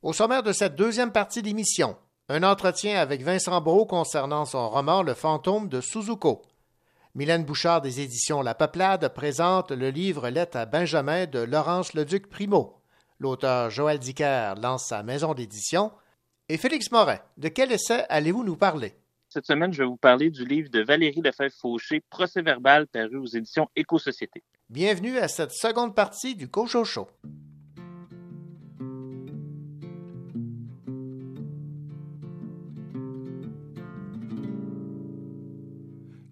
[0.00, 1.94] Au sommaire de cette deuxième partie d'émission,
[2.30, 6.40] un entretien avec Vincent Brault concernant son roman Le fantôme de Suzuko.
[7.14, 12.30] Mylène Bouchard des éditions La Peuplade présente le livre Lettre à Benjamin de Laurence Leduc
[12.30, 12.80] Primo.
[13.18, 15.92] L'auteur Joël Dicker lance sa maison d'édition.
[16.48, 18.94] Et Félix Morin, de quel essai allez-vous nous parler?
[19.32, 23.24] Cette semaine, je vais vous parler du livre de Valérie Lefebvre-Fauché, Procès verbal, paru aux
[23.24, 24.42] éditions Éco-Société.
[24.68, 27.08] Bienvenue à cette seconde partie du Cochocho.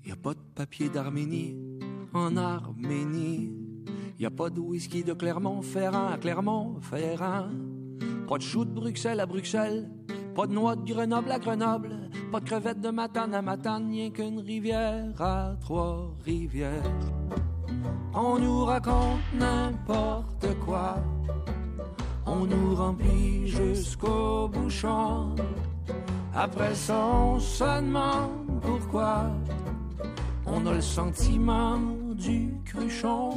[0.05, 1.57] Y a pas de papier d'Arménie
[2.13, 3.51] en Arménie.
[4.19, 7.49] Y a pas de whisky de Clermont-Ferrand à Clermont-Ferrand.
[8.29, 9.89] Pas de chou de Bruxelles à Bruxelles.
[10.35, 12.11] Pas de noix de Grenoble à Grenoble.
[12.31, 13.91] Pas de crevettes de Matane à Matane.
[13.91, 16.83] Rien qu'une rivière à Trois-Rivières.
[18.15, 20.97] On nous raconte n'importe quoi.
[22.27, 25.35] On nous remplit jusqu'au bouchon.
[26.33, 27.39] Après ça, on
[28.61, 29.33] pourquoi.
[30.47, 31.81] On a le sentiment
[32.15, 33.31] du cruchon.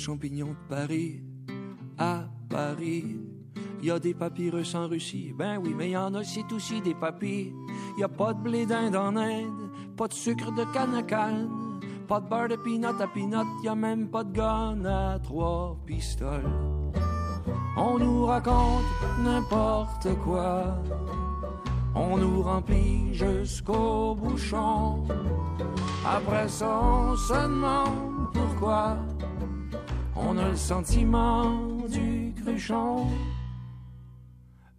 [0.00, 1.22] Champignons de Paris
[1.98, 3.18] à Paris.
[3.82, 7.52] Y a des papyrus en Russie, ben oui, mais y en a aussi des papilles.
[7.98, 9.14] Y a pas de blé d'Inde en
[9.96, 11.48] pas de sucre de canne à canne,
[12.08, 15.76] pas de beurre de peanut à peanut, y a même pas de gun à trois
[15.86, 16.50] pistoles.
[17.76, 18.84] On nous raconte
[19.22, 20.78] n'importe quoi.
[21.94, 25.04] On nous remplit jusqu'au bouchon.
[26.06, 28.96] Après ça, on se demande pourquoi.
[30.22, 33.06] On a le sentiment du cruchon.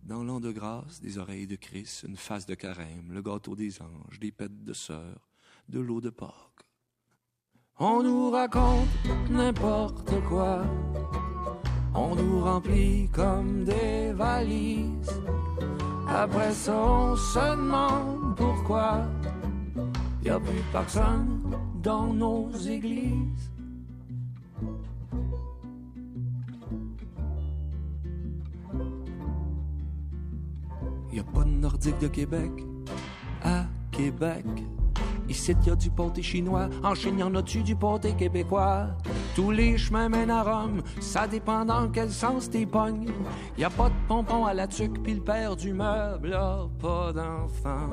[0.03, 3.81] Dans l'an de grâce, des oreilles de Christ, une face de carême, le gâteau des
[3.81, 5.29] anges, des pêtes de sœur,
[5.69, 6.65] de l'eau de Pâques.
[7.79, 8.87] On nous raconte
[9.29, 10.63] n'importe quoi.
[11.93, 15.21] On nous remplit comme des valises.
[16.07, 19.05] Après ça, on se demande pourquoi
[20.23, 21.41] y a plus personne
[21.81, 23.50] dans nos églises.
[31.13, 32.51] Y a pas de nordique de Québec
[33.43, 34.45] à Québec.
[35.27, 36.69] Ici, y a du pâté chinois.
[36.83, 38.87] En Chine, y en a-tu du pâté québécois?
[39.35, 43.07] Tous les chemins mènent à Rome, ça dépend dans quel sens t'es pognes.
[43.57, 47.13] Y a pas de pompon à la tuque, puis le père du meuble a pas
[47.13, 47.89] d'enfant.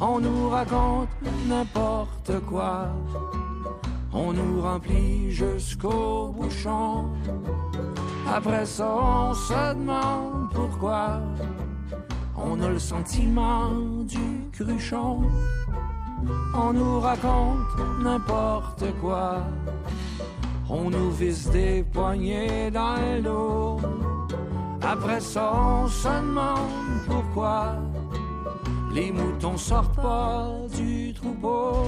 [0.00, 1.08] On nous raconte
[1.46, 2.88] n'importe quoi.
[4.12, 7.10] On nous remplit jusqu'au bouchon.
[8.26, 11.20] Après ça, on se demande pourquoi.
[12.40, 13.70] On a le sentiment
[14.04, 15.22] du cruchon.
[16.54, 19.42] On nous raconte n'importe quoi.
[20.70, 23.80] On nous vise des poignets dans le dos.
[24.82, 27.74] Après ça, on se demande pourquoi
[28.92, 31.84] les moutons sortent pas du troupeau.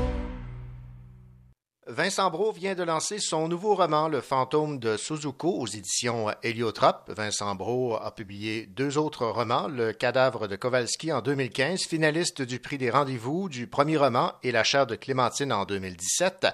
[1.93, 7.11] Vincent Brault vient de lancer son nouveau roman Le fantôme de Suzuko aux éditions Héliotrope.
[7.11, 12.61] Vincent Brault a publié deux autres romans, Le cadavre de Kowalski en 2015, finaliste du
[12.61, 16.47] prix des rendez-vous du premier roman et La chair de Clémentine en 2017.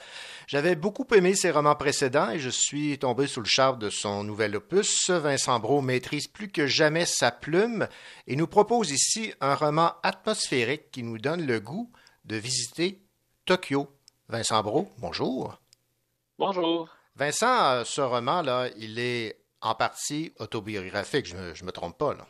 [0.47, 4.25] J'avais beaucoup aimé ses romans précédents et je suis tombé sous le charme de son
[4.25, 5.11] nouvel opus.
[5.11, 7.89] Vincent Brault maîtrise plus que jamais sa plume
[8.27, 11.93] et nous propose ici un roman atmosphérique qui nous donne le goût
[12.25, 13.03] de visiter
[13.45, 13.96] Tokyo.
[14.29, 15.61] Vincent Brault, bonjour.
[16.39, 16.89] Bonjour.
[17.15, 22.15] Vincent, euh, ce roman-là, il est en partie autobiographique, je me, je me trompe pas,
[22.15, 22.27] là.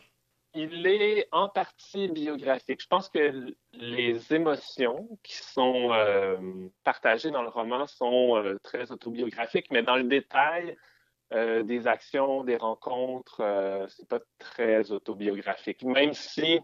[0.54, 2.80] Il est en partie biographique.
[2.80, 6.38] Je pense que les émotions qui sont euh,
[6.82, 10.76] partagées dans le roman sont euh, très autobiographiques, mais dans le détail,
[11.32, 16.60] euh, des actions, des rencontres, euh, c'est pas très autobiographique, même si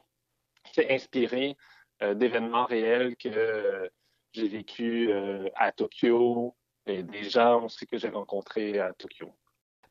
[0.72, 1.56] c'est inspiré
[2.02, 3.90] euh, d'événements réels que
[4.32, 6.54] j'ai vécu euh, à Tokyo
[6.86, 9.32] et des gens aussi que j'ai rencontrés à Tokyo.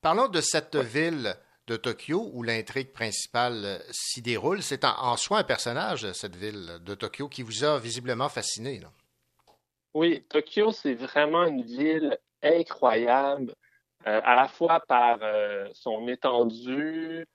[0.02, 1.36] Parlons de cette ville
[1.68, 4.62] de Tokyo où l'intrigue principale euh, s'y déroule.
[4.62, 8.80] C'est en, en soi un personnage, cette ville de Tokyo, qui vous a visiblement fasciné.
[8.80, 8.92] là.
[9.94, 13.54] Oui, Tokyo, c'est vraiment une ville incroyable,
[14.08, 17.28] euh, à la fois par euh, son étendue,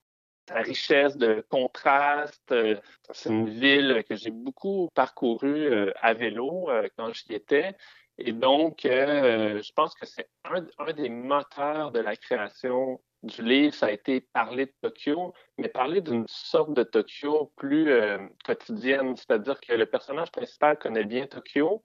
[0.49, 2.53] sa richesse de contraste.
[2.53, 2.77] Euh,
[3.11, 7.75] c'est une ville que j'ai beaucoup parcourue euh, à vélo euh, quand j'y étais.
[8.19, 13.75] Et donc, je pense que c'est un, un des moteurs de la création du livre,
[13.75, 19.17] ça a été parler de Tokyo, mais parler d'une sorte de Tokyo plus euh, quotidienne,
[19.17, 21.83] c'est-à-dire que le personnage principal connaît bien Tokyo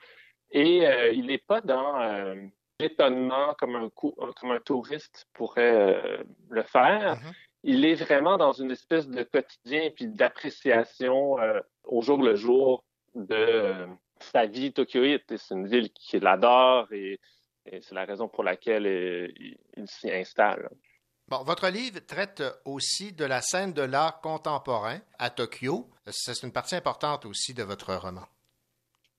[0.51, 2.35] et euh, il n'est pas dans euh,
[2.79, 7.17] l'étonnement comme un, cou- comme un touriste pourrait le faire.
[7.63, 12.83] Il est vraiment dans une espèce de quotidien puis d'appréciation euh, au jour le jour
[13.13, 13.87] de euh,
[14.19, 15.37] sa vie tokyoïte.
[15.37, 17.19] C'est une ville qu'il adore et,
[17.65, 19.27] et c'est la raison pour laquelle euh,
[19.77, 20.69] il, s'y installe.
[21.27, 25.89] Bon, votre livre traite aussi de la scène de l'art contemporain à Tokyo.
[26.07, 28.25] C'est une partie importante aussi de votre roman.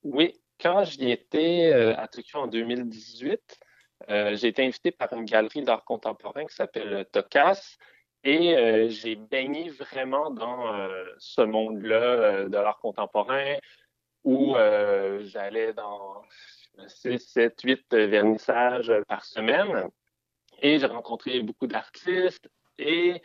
[0.02, 3.60] Oui, quand j'y étais à Tokyo en 2018,
[4.10, 7.76] euh, j'ai été invité par une galerie d'art contemporain qui s'appelle Tokas
[8.24, 13.56] et euh, j'ai baigné vraiment dans euh, ce monde-là euh, de l'art contemporain
[14.24, 14.54] où
[15.24, 16.22] j'allais dans
[16.86, 19.88] 6, 7, 8 vernissages par semaine.
[20.60, 22.48] Et j'ai rencontré beaucoup d'artistes.
[22.78, 23.20] Et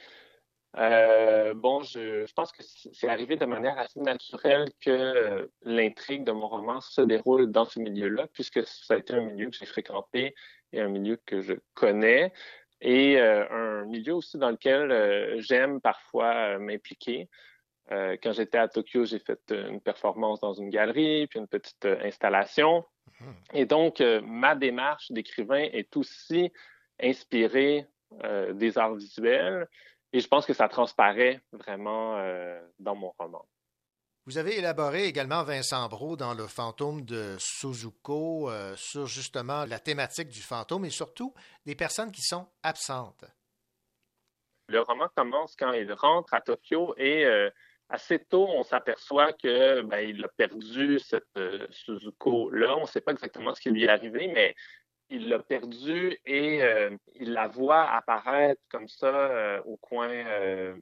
[0.73, 6.47] bon, je, je pense que c'est arrivé de manière assez naturelle que l'intrigue de mon
[6.47, 10.33] roman se déroule dans ce milieu-là, puisque ça a été un milieu que j'ai fréquenté
[10.73, 12.33] et un milieu que je connais,
[12.81, 17.29] et euh, un milieu aussi dans lequel euh, j'aime parfois euh, m'impliquer.
[17.91, 21.85] Euh, quand j'étais à Tokyo, j'ai fait une performance dans une galerie, puis une petite
[21.85, 22.85] installation.
[23.53, 26.51] Et donc, euh, ma démarche d'écrivain est aussi
[27.01, 27.87] inspirée
[28.23, 29.67] euh, des arts visuels.
[30.13, 33.45] Et je pense que ça transparaît vraiment euh, dans mon roman.
[34.27, 39.79] Vous avez élaboré également, Vincent Brault, dans Le fantôme de Suzuko, euh, sur justement la
[39.79, 41.33] thématique du fantôme et surtout
[41.65, 43.23] des personnes qui sont absentes.
[44.67, 47.49] Le roman commence quand il rentre à Tokyo et euh,
[47.87, 52.75] assez tôt, on s'aperçoit que ben, il a perdu cette euh, Suzuko-là.
[52.75, 54.57] On ne sait pas exactement ce qui lui est arrivé, mais
[55.09, 56.59] il l'a perdue et
[57.15, 60.09] il la voit apparaître comme ça au coin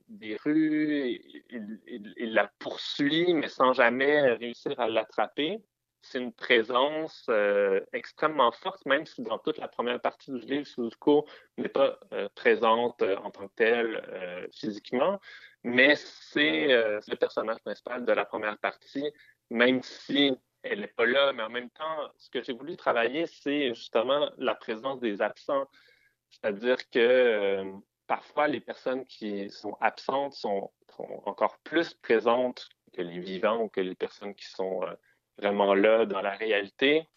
[0.08, 1.35] des rues.
[1.50, 5.62] Il, la poursuit, mais sans jamais réussir à l'attraper.
[6.02, 10.68] C'est une présence euh, extrêmement forte, même si dans toute la première partie du livre,
[10.68, 11.26] Suzuko
[11.58, 15.20] n'est pas euh, présente euh, en tant que telle physiquement,
[15.64, 19.12] mais c'est le personnage principal de la première partie,
[19.50, 23.26] même si elle n'est pas là, mais en même temps, ce que j'ai voulu travailler,
[23.26, 25.68] c'est justement la présence des absents.
[26.30, 27.64] C'est-à-dire que
[28.08, 30.72] parfois, les personnes qui sont absentes sont,
[31.26, 34.94] encore plus présentes que les vivants ou que les personnes qui sont euh,
[35.38, 37.10] vraiment là dans la réalité,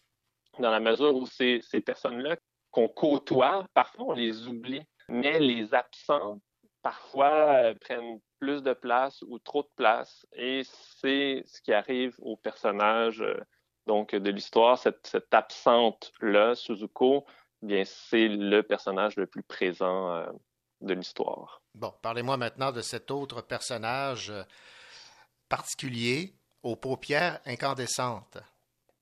[0.57, 2.35] dans la mesure où ces, personnes-là
[2.71, 6.41] qu'on côtoie, parfois on les oublie, mais les absents,
[6.81, 10.25] parfois, euh, prennent plus de place ou trop de place.
[10.33, 13.39] Et c'est ce qui arrive au personnage euh,
[13.87, 17.25] donc, de l'histoire, cette, cette absente-là, Suzuko,
[17.61, 20.25] bien, c'est le personnage le plus présent
[20.81, 21.61] de l'histoire.
[21.75, 24.43] Bon, parlez-moi maintenant de cet autre personnage euh,
[25.47, 28.37] particulier aux paupières incandescentes.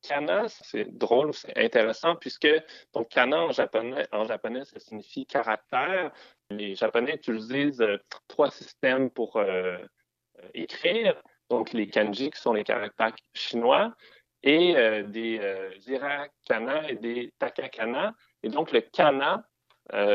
[0.02, 2.48] Kana, c'est drôle, c'est intéressant puisque
[2.94, 6.12] donc kana en japonais, en japonais, ça signifie caractère.
[6.50, 7.98] Les Japonais utilisent euh,
[8.28, 9.78] trois systèmes pour euh,
[10.54, 13.94] écrire, donc les kanji qui sont les caractères chinois
[14.44, 18.14] et euh, des euh, hirakana et des takakana.
[18.44, 19.46] Et donc le kana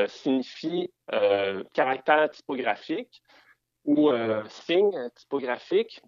[0.08, 3.22] signifie euh, caractère typographique
[3.84, 6.02] ou euh, signe typographique.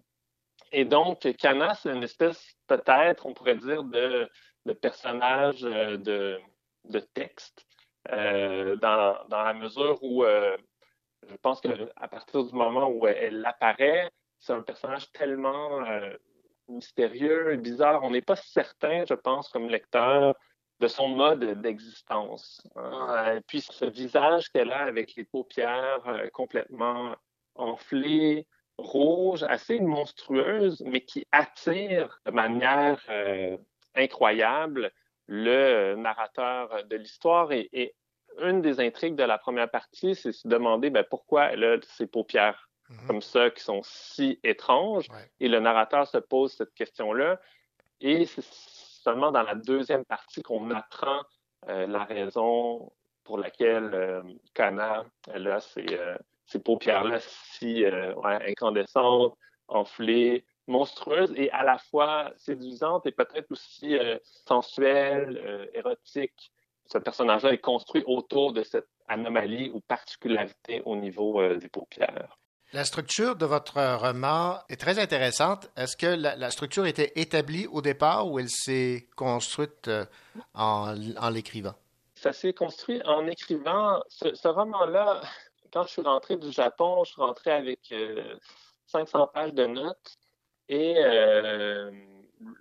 [0.71, 4.29] Et donc, Kana, c'est une espèce, peut-être, on pourrait dire, de,
[4.65, 6.39] de personnage euh, de,
[6.85, 7.65] de texte,
[8.11, 10.57] euh, dans, dans la mesure où euh,
[11.27, 14.09] je pense qu'à partir du moment où elle apparaît,
[14.39, 16.15] c'est un personnage tellement euh,
[16.67, 18.03] mystérieux bizarre.
[18.03, 20.35] On n'est pas certain, je pense, comme lecteur,
[20.79, 22.61] de son mode d'existence.
[23.35, 27.15] Et puis ce visage qu'elle a avec les paupières euh, complètement
[27.55, 28.47] enflées,
[28.77, 33.57] rouges, assez monstrueuses, mais qui attire de manière euh,
[33.95, 34.91] incroyable
[35.27, 37.51] le narrateur de l'histoire.
[37.53, 37.95] Et, et
[38.41, 42.07] une des intrigues de la première partie, c'est se demander ben, pourquoi elle a ces
[42.07, 42.69] paupières
[43.07, 45.07] comme ça qui sont si étranges.
[45.39, 47.39] Et le narrateur se pose cette question-là.
[48.01, 48.43] Et c'est
[49.05, 51.21] seulement dans la deuxième partie qu'on apprend
[51.69, 52.91] euh, la raison
[53.23, 54.23] pour laquelle euh,
[54.55, 56.17] Kana elle a ces, euh,
[56.63, 59.37] paupières-là si euh, incandescentes,
[59.67, 66.51] enflées, monstrueuses et à la fois séduisantes et peut-être aussi euh, sensuelles, euh, érotiques.
[66.87, 72.37] Ce personnage-là est construit autour de cette anomalie ou particularité au niveau des paupières.
[72.75, 75.71] La structure de votre roman est très intéressante.
[75.77, 80.03] Est-ce que la, structure était établie au départ ou elle s'est construite euh,
[80.53, 80.93] en,
[81.31, 81.73] l'écrivant?
[82.15, 85.21] Ça s'est construit en écrivant ce, roman-là.
[85.71, 88.35] Quand je suis rentré du Japon, je suis rentré avec euh,
[88.87, 90.17] 500 pages de notes
[90.67, 91.91] et euh,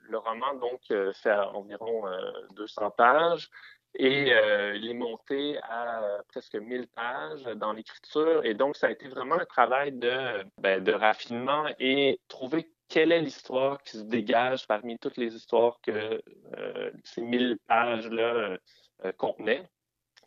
[0.08, 3.50] le roman donc euh, fait environ euh, 200 pages
[3.94, 8.90] et euh, il est monté à presque 1000 pages dans l'écriture et donc ça a
[8.90, 14.02] été vraiment un travail de, ben, de raffinement et trouver quelle est l'histoire qui se
[14.02, 16.22] dégage parmi toutes les histoires que
[16.58, 18.58] euh, ces 1000 pages-là
[19.04, 19.68] euh, contenaient.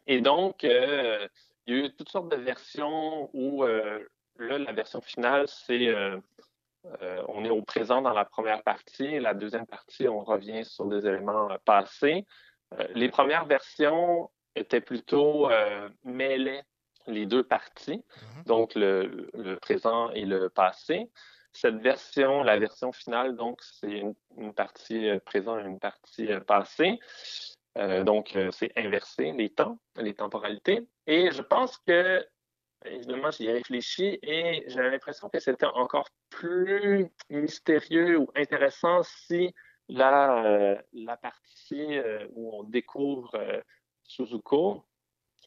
[0.07, 1.28] Et donc, euh,
[1.65, 4.03] il y a eu toutes sortes de versions où euh,
[4.39, 6.18] là, la version finale, c'est euh,
[7.01, 9.20] euh, on est au présent dans la première partie.
[9.20, 12.26] La deuxième partie, on revient sur des éléments euh, passés.
[12.74, 16.63] Euh, les premières versions étaient plutôt euh, mêlaient
[17.05, 18.03] les deux parties,
[18.45, 21.09] donc le, le présent et le passé.
[21.53, 26.28] Cette version, la version finale, donc, c'est une, une partie euh, présent et une partie
[26.45, 26.99] passée.
[27.78, 30.86] Euh, donc, euh, c'est inversé, les temps, les temporalités.
[31.07, 32.28] Et je pense que,
[32.86, 39.53] évidemment, j'y ai réfléchi et j'ai l'impression que c'était encore plus mystérieux ou intéressant si
[39.89, 43.61] la, euh, la partie euh, où on découvre euh,
[44.03, 44.85] Suzuko,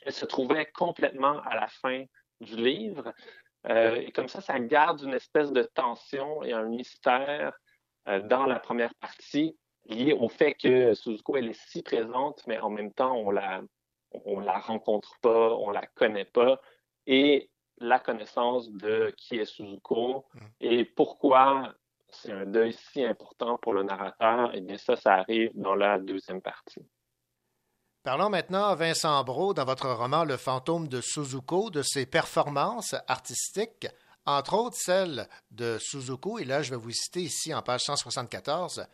[0.03, 2.05] elle se trouvait complètement à la fin
[2.41, 3.13] du livre.
[3.69, 7.53] Et comme ça, ça garde une espèce de tension et un mystère
[8.07, 12.71] dans la première partie lié au fait que Suzuko, elle est si présente, mais en
[12.71, 13.61] même temps, on la,
[14.25, 16.59] on la rencontre pas, on la connaît pas.
[17.07, 17.51] Et
[17.81, 20.27] la connaissance de qui est Suzuko
[20.61, 21.75] et pourquoi
[22.13, 25.99] c'est un deuil si important pour le narrateur, eh bien ça, ça arrive dans la
[25.99, 26.85] deuxième partie.
[28.03, 33.89] Parlons maintenant, Vincent Brault, dans votre roman Le fantôme de Suzuko, de ses performances artistiques,
[34.25, 38.87] entre autres celle de Suzuko, et là je vais vous citer ici en page 174.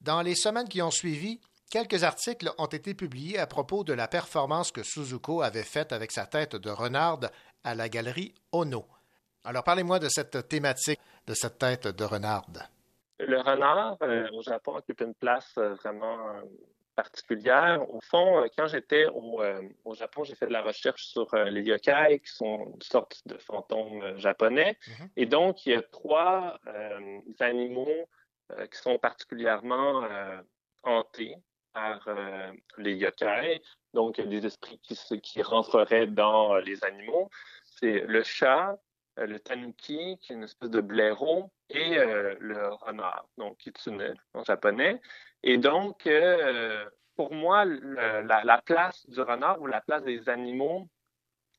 [0.00, 4.06] Dans les semaines qui ont suivi, quelques articles ont été publiés à propos de la
[4.06, 7.30] performance que Suzuko avait faite avec sa tête de renarde
[7.64, 8.86] à la galerie Ono.
[9.44, 12.62] Alors parlez-moi de cette thématique de cette tête de renarde.
[13.18, 16.42] Le renard euh, au Japon occupe une place euh, vraiment euh,
[16.96, 17.82] particulière.
[17.88, 21.44] Au fond, quand j'étais au, euh, au Japon, j'ai fait de la recherche sur euh,
[21.44, 24.78] les yokai, qui sont une sorte de fantômes japonais.
[25.16, 28.08] Et donc, il y a trois euh, animaux
[28.70, 30.06] qui sont particulièrement
[30.82, 31.34] hantés
[31.72, 32.06] par
[32.76, 33.62] les yokai,
[33.94, 37.30] donc des esprits qui, qui rentreraient dans les animaux.
[37.64, 38.78] C'est le chat,
[39.16, 44.44] le tanuki, qui est une espèce de blaireau, et euh, le renard, donc kitsune en
[44.44, 45.00] japonais.
[45.42, 46.84] Et donc, euh,
[47.16, 50.88] pour moi, la, la place du renard ou la place des animaux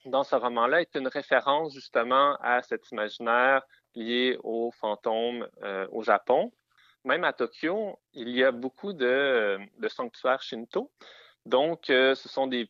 [0.05, 3.63] dans ce roman-là est une référence justement à cet imaginaire
[3.95, 6.51] lié aux fantômes euh, au Japon.
[7.03, 10.91] Même à Tokyo, il y a beaucoup de, sanctuaires shinto.
[11.45, 12.69] Donc, euh, ce sont des,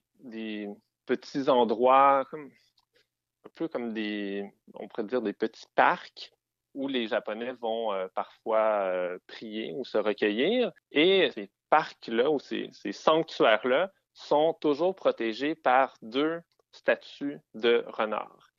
[1.05, 2.25] petits endroits,
[3.45, 6.31] un peu comme des, on pourrait dire des petits parcs
[6.73, 10.71] où les Japonais vont euh, parfois euh, prier ou se recueillir.
[10.91, 16.41] Et ces parcs-là ou ces, ces sanctuaires-là sont toujours protégés par deux
[16.71, 18.51] statues de renards.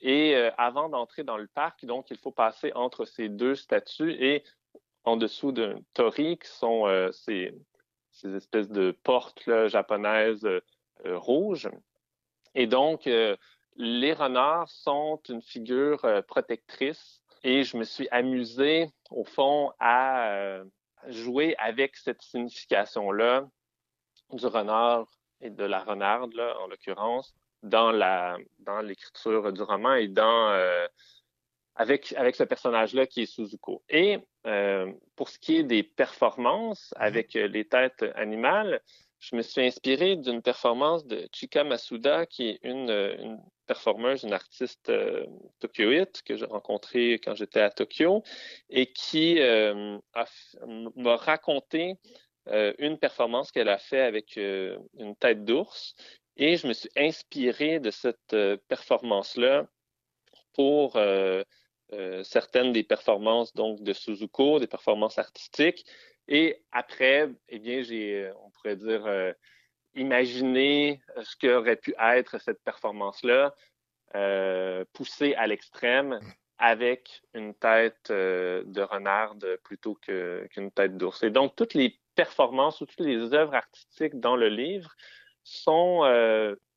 [0.00, 4.12] Et euh, avant d'entrer dans le parc, donc, il faut passer entre ces deux statues
[4.12, 4.44] et
[5.04, 7.54] en dessous d'un tori, qui sont ces,
[8.10, 10.48] ces espèces de portes là, japonaises
[11.04, 11.68] rouges.
[12.54, 13.06] Et donc,
[13.76, 20.28] les renards sont une figure euh, protectrice et je me suis amusé, au fond, à
[20.30, 20.64] euh,
[21.08, 23.48] jouer avec cette signification-là
[24.30, 25.06] du renard
[25.40, 30.50] et de la renarde, là, en l'occurrence, dans la dans l'écriture du roman et dans
[30.50, 30.86] euh,
[31.74, 33.82] avec avec ce personnage-là qui est Suzuko.
[33.88, 38.80] Et euh, pour ce qui est des performances avec euh, les têtes animales,
[39.30, 44.22] je me suis inspiré d'une performance de Chika Masuda, qui est une, euh, une performeuse,
[44.22, 45.24] une artiste euh,
[45.60, 48.22] tokyoïte que j'ai rencontrée quand j'étais à Tokyo
[48.68, 49.98] et qui euh,
[50.96, 51.96] m'a raconté
[52.78, 55.94] une performance qu'elle a fait avec une tête d'ours.
[56.36, 58.36] Et je me suis inspiré de cette
[58.68, 59.66] performance-là
[60.52, 60.98] pour
[62.22, 65.86] certaines des performances donc de Suzuko, des performances artistiques.
[66.28, 69.32] Et après, eh bien, j'ai, euh, on pourrait dire, euh,
[69.94, 73.54] imaginé ce qu'aurait pu être cette performance-là,
[74.14, 76.18] euh, poussée à l'extrême
[76.58, 81.22] avec une tête euh, de renarde plutôt qu'une tête d'ours.
[81.22, 84.94] Et donc, toutes les performances ou toutes les œuvres artistiques dans le livre
[85.42, 86.04] sont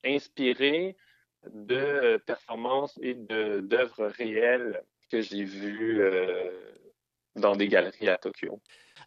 [0.03, 0.97] inspirées
[1.45, 6.01] de performances et d'œuvres réelles que j'ai vues
[7.37, 8.59] dans des galeries à Tokyo.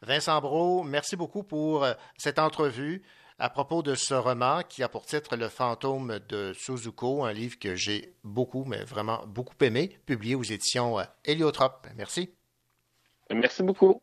[0.02, 3.02] Vincent Brault, merci beaucoup pour euh, cette entrevue
[3.38, 7.58] à propos de ce roman qui a pour titre Le fantôme de Suzuko, un livre
[7.58, 11.86] que j'ai beaucoup, mais vraiment beaucoup aimé, publié aux éditions euh, Héliotrope.
[11.96, 12.30] Merci.
[13.30, 14.00] Merci beaucoup.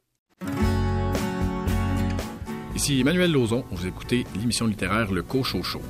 [2.75, 5.81] Ici Emmanuel Lauzon, vous écoutez l'émission littéraire Le Cochocho.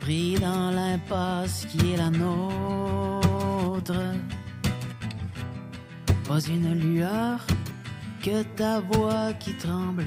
[0.00, 3.94] Pris dans l'impasse qui est la nôtre.
[6.28, 7.38] Pas une lueur
[8.22, 10.06] que ta voix qui tremble,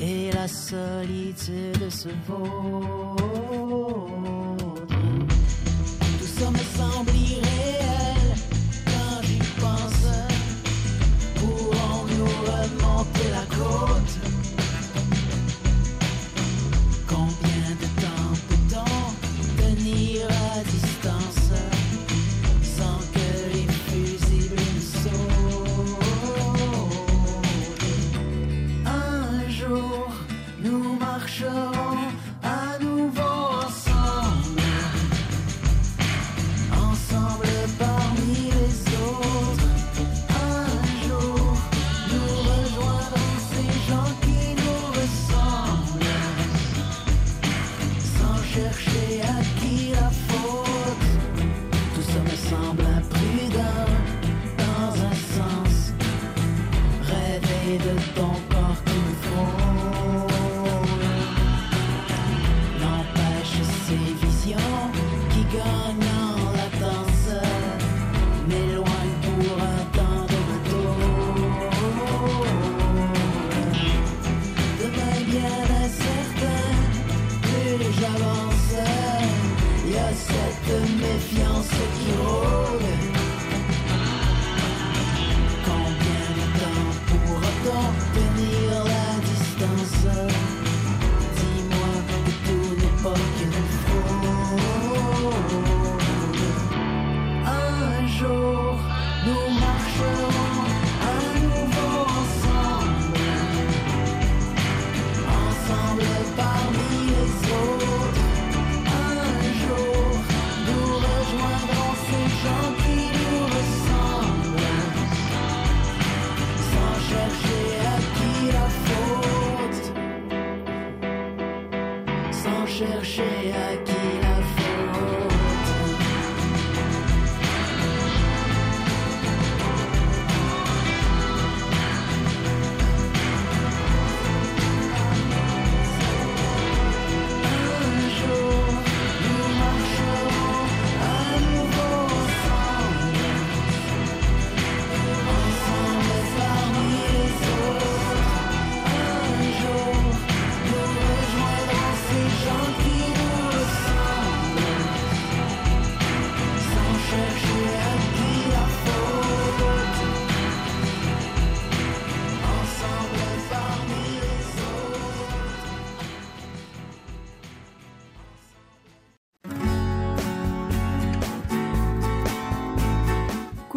[0.00, 3.24] et la solitude se vautre.
[6.18, 6.50] Tout ça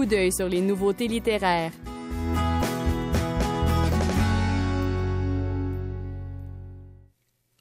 [0.10, 1.72] d'œil sur les nouveautés littéraires.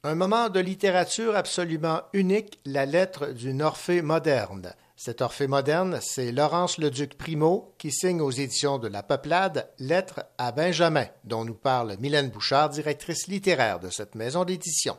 [0.03, 4.73] Un moment de littérature absolument unique, la lettre d'une Orphée moderne.
[4.95, 10.25] Cette Orphée moderne, c'est Laurence Leduc Primo qui signe aux éditions de La Peuplade Lettre
[10.37, 14.97] à Benjamin, dont nous parle Mylène Bouchard, directrice littéraire de cette maison d'édition.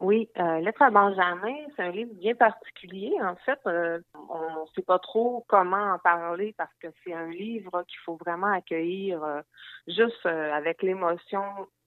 [0.00, 3.14] Oui, euh, Lettre à Benjamin, c'est un livre bien particulier.
[3.22, 3.98] En fait, euh,
[4.28, 8.16] on ne sait pas trop comment en parler parce que c'est un livre qu'il faut
[8.16, 9.40] vraiment accueillir euh,
[9.88, 11.42] juste euh, avec l'émotion,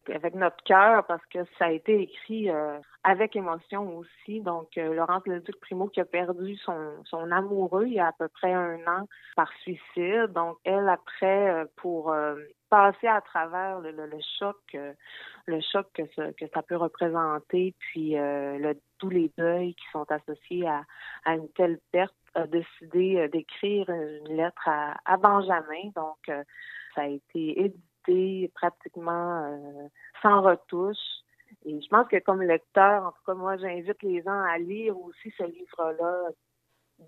[0.08, 4.42] avec notre cœur, parce que ça a été écrit euh, avec émotion aussi.
[4.42, 8.12] Donc, euh, Laurence Leduc Primo qui a perdu son, son amoureux il y a à
[8.14, 10.32] peu près un an par suicide.
[10.34, 12.16] Donc, elle, après, euh, pour
[12.70, 13.92] passer à travers le,
[14.38, 14.58] choc,
[15.48, 18.16] le choc que, ça- que ça peut représenter, puis
[19.00, 20.84] tous les deuils qui sont associés à,
[21.26, 25.90] à une telle perte, a décidé d'écrire une lettre à, à Benjamin.
[25.96, 26.20] Donc,
[26.94, 27.89] ça a été édité
[28.54, 29.88] pratiquement euh,
[30.22, 30.98] sans retouche.
[31.66, 34.98] Et je pense que comme lecteur, en tout cas, moi, j'invite les gens à lire
[35.00, 36.30] aussi ce livre-là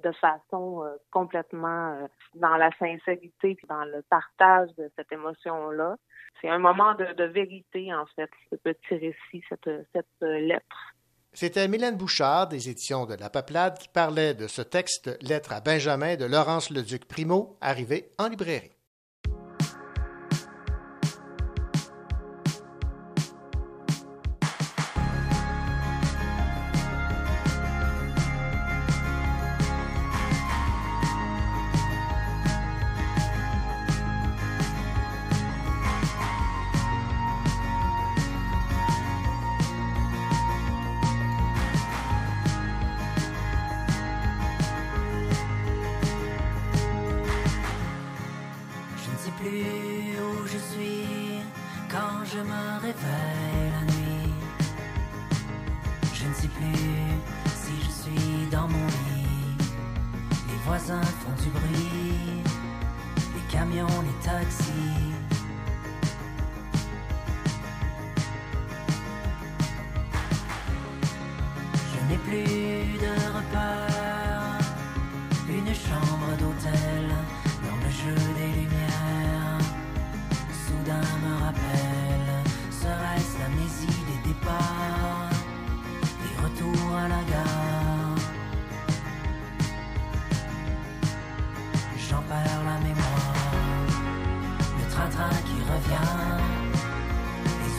[0.03, 5.97] de façon euh, complètement euh, dans la sincérité puis dans le partage de cette émotion-là.
[6.41, 9.67] C'est un moment de, vérité, en fait, ce petit récit, cette,
[10.21, 10.95] lettre.
[11.33, 15.61] C'était Mylène Bouchard des éditions de La Peuplade qui parlait de ce texte Lettre à
[15.61, 18.80] Benjamin de Laurence Leduc Primo, arrivé en librairie.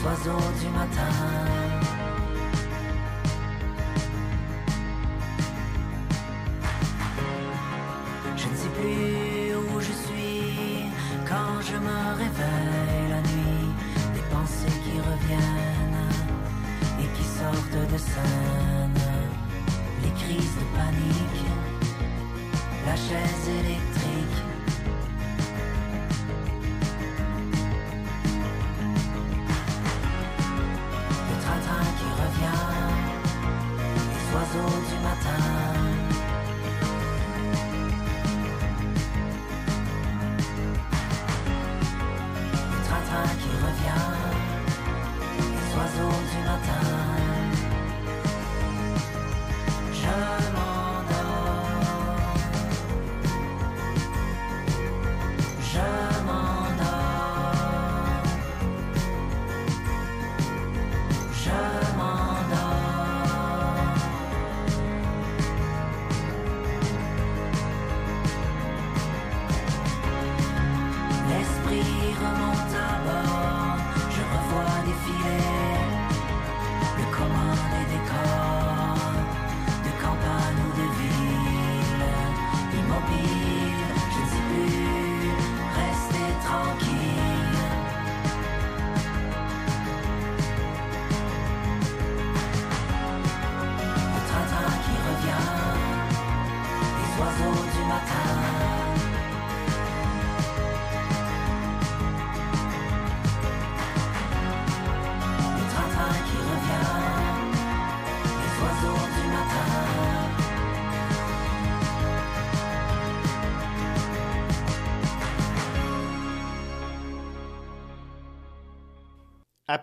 [0.05, 1.13] Oiseaux du matin.
[8.35, 10.85] Je ne sais plus où je suis
[11.27, 13.69] quand je me réveille la nuit.
[14.13, 16.09] Des pensées qui reviennent
[16.99, 19.01] et qui sortent de scène.
[20.03, 21.45] Les crises de panique,
[22.85, 23.92] la chaise électrique.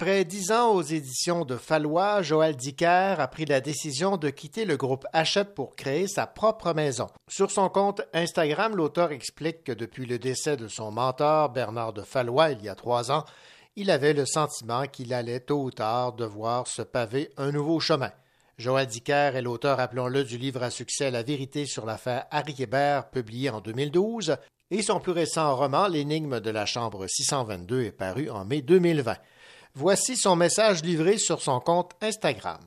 [0.01, 4.65] Après dix ans aux éditions de Fallois, Joël Dicker a pris la décision de quitter
[4.65, 7.09] le groupe Hachette pour créer sa propre maison.
[7.29, 12.01] Sur son compte Instagram, l'auteur explique que depuis le décès de son mentor, Bernard de
[12.01, 13.27] Fallois, il y a trois ans,
[13.77, 18.11] il avait le sentiment qu'il allait tôt ou tard devoir se paver un nouveau chemin.
[18.57, 23.11] Joël Dicker est l'auteur, appelons-le, du livre à succès La vérité sur l'affaire Harry Hébert,
[23.11, 24.39] publié en 2012,
[24.71, 29.15] et son plus récent roman, L'énigme de la chambre 622, est paru en mai 2020.
[29.75, 32.59] Voici son message livré sur son compte Instagram.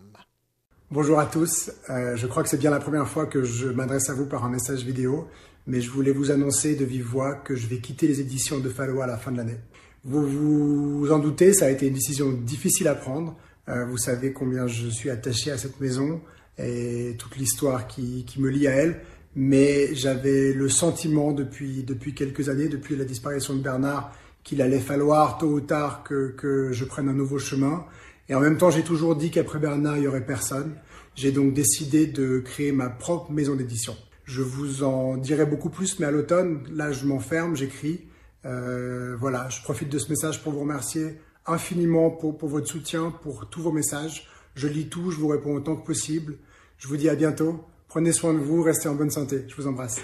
[0.89, 4.09] Bonjour à tous, Euh, je crois que c'est bien la première fois que je m'adresse
[4.09, 5.27] à vous par un message vidéo,
[5.67, 8.69] mais je voulais vous annoncer de vive voix que je vais quitter les éditions de
[8.69, 9.57] Fallois à la fin de l'année.
[10.05, 13.35] Vous vous en doutez, ça a été une décision difficile à prendre.
[13.67, 16.21] Euh, vous savez combien je suis attaché à cette maison
[16.57, 19.01] et toute l'histoire qui, qui me lie à elle,
[19.35, 24.13] mais j'avais le sentiment depuis, depuis quelques années, depuis la disparition de Bernard,
[24.43, 27.85] qu'il allait falloir tôt ou tard que, que je prenne un nouveau chemin.
[28.29, 30.75] Et en même temps, j'ai toujours dit qu'après Bernard, il n'y aurait personne.
[31.15, 33.95] J'ai donc décidé de créer ma propre maison d'édition.
[34.25, 38.07] Je vous en dirai beaucoup plus, mais à l'automne, là, je m'enferme, j'écris.
[38.45, 43.11] Euh, voilà, je profite de ce message pour vous remercier infiniment pour, pour votre soutien,
[43.21, 44.27] pour tous vos messages.
[44.55, 46.37] Je lis tout, je vous réponds autant que possible.
[46.77, 47.63] Je vous dis à bientôt.
[47.87, 49.45] Prenez soin de vous, restez en bonne santé.
[49.47, 49.99] Je vous embrasse.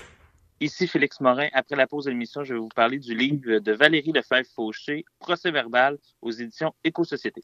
[0.62, 1.48] Ici Félix Morin.
[1.54, 5.52] Après la pause de l'émission, je vais vous parler du livre de Valérie Lefebvre-Fauché, Procès
[5.52, 7.44] verbal aux éditions Éco-Société.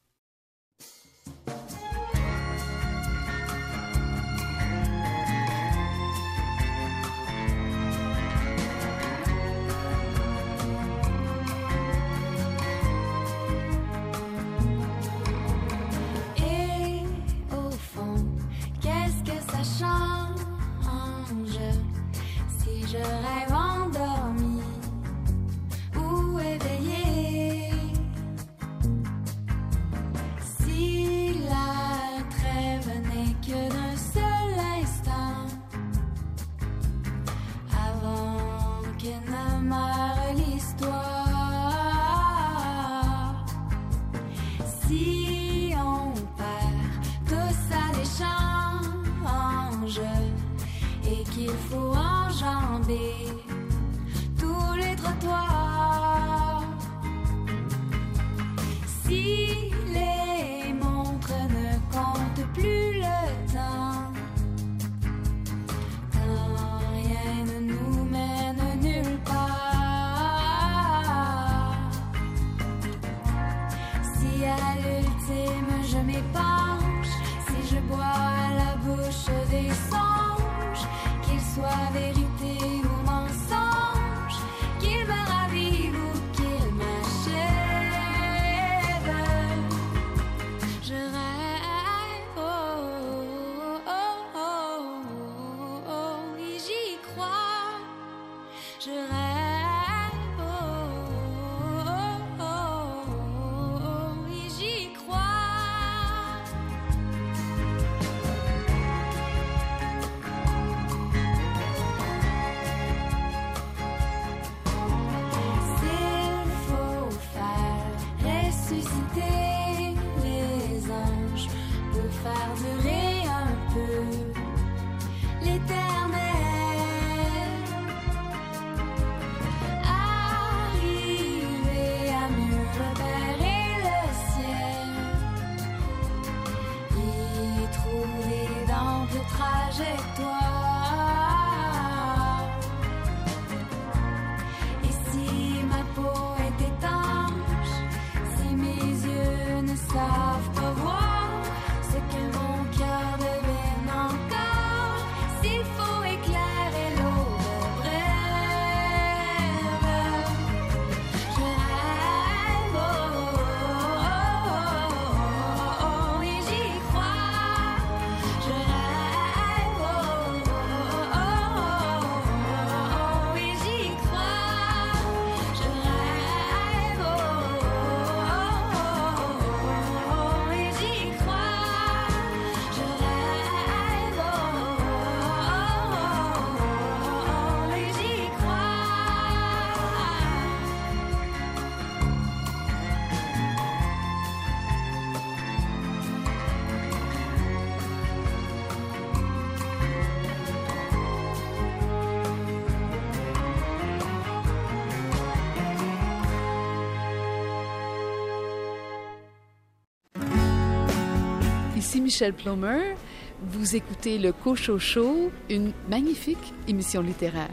[212.06, 212.94] Michel Plomer.
[213.41, 217.49] Vous écoutez le Cocho Show, une magnifique émission littéraire.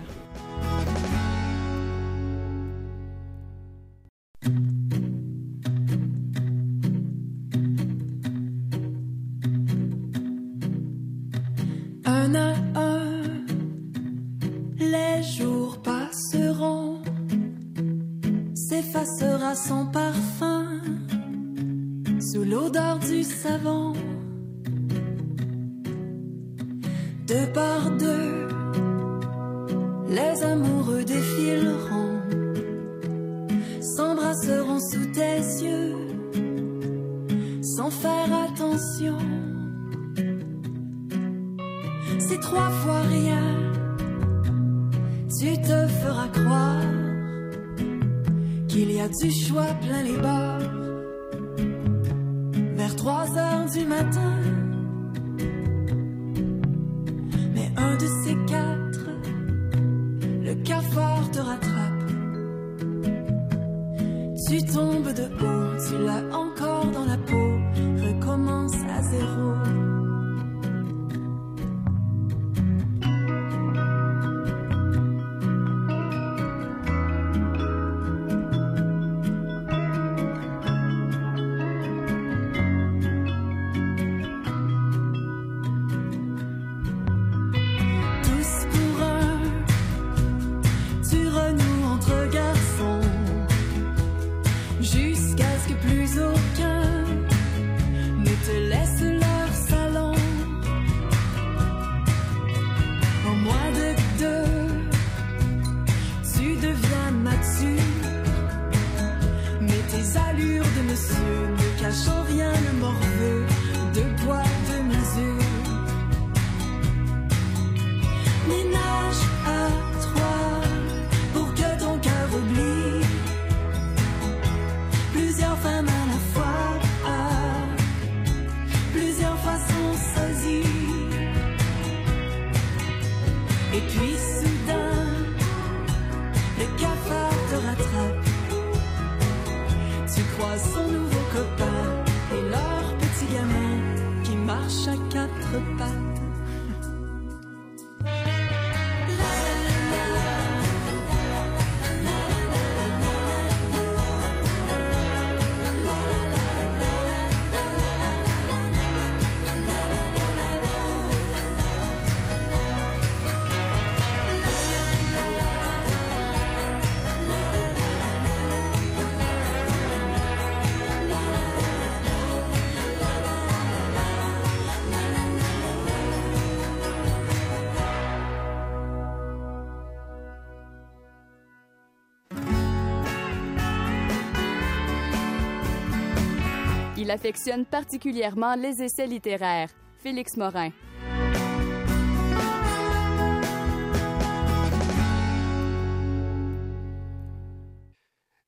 [187.13, 189.71] Affectionne particulièrement les essais littéraires.
[190.03, 190.71] Félix Morin.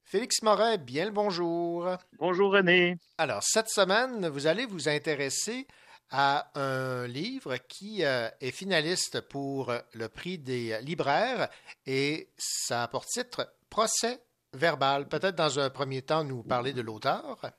[0.03, 1.89] Félix Morin, bien le bonjour.
[2.19, 2.97] Bonjour René.
[3.19, 5.67] Alors, cette semaine, vous allez vous intéresser
[6.11, 11.49] à un livre qui euh, est finaliste pour le prix des libraires
[11.87, 14.21] et ça a pour titre Procès
[14.53, 15.09] verbal.
[15.09, 17.51] Peut-être dans un premier temps nous parler de l'auteur.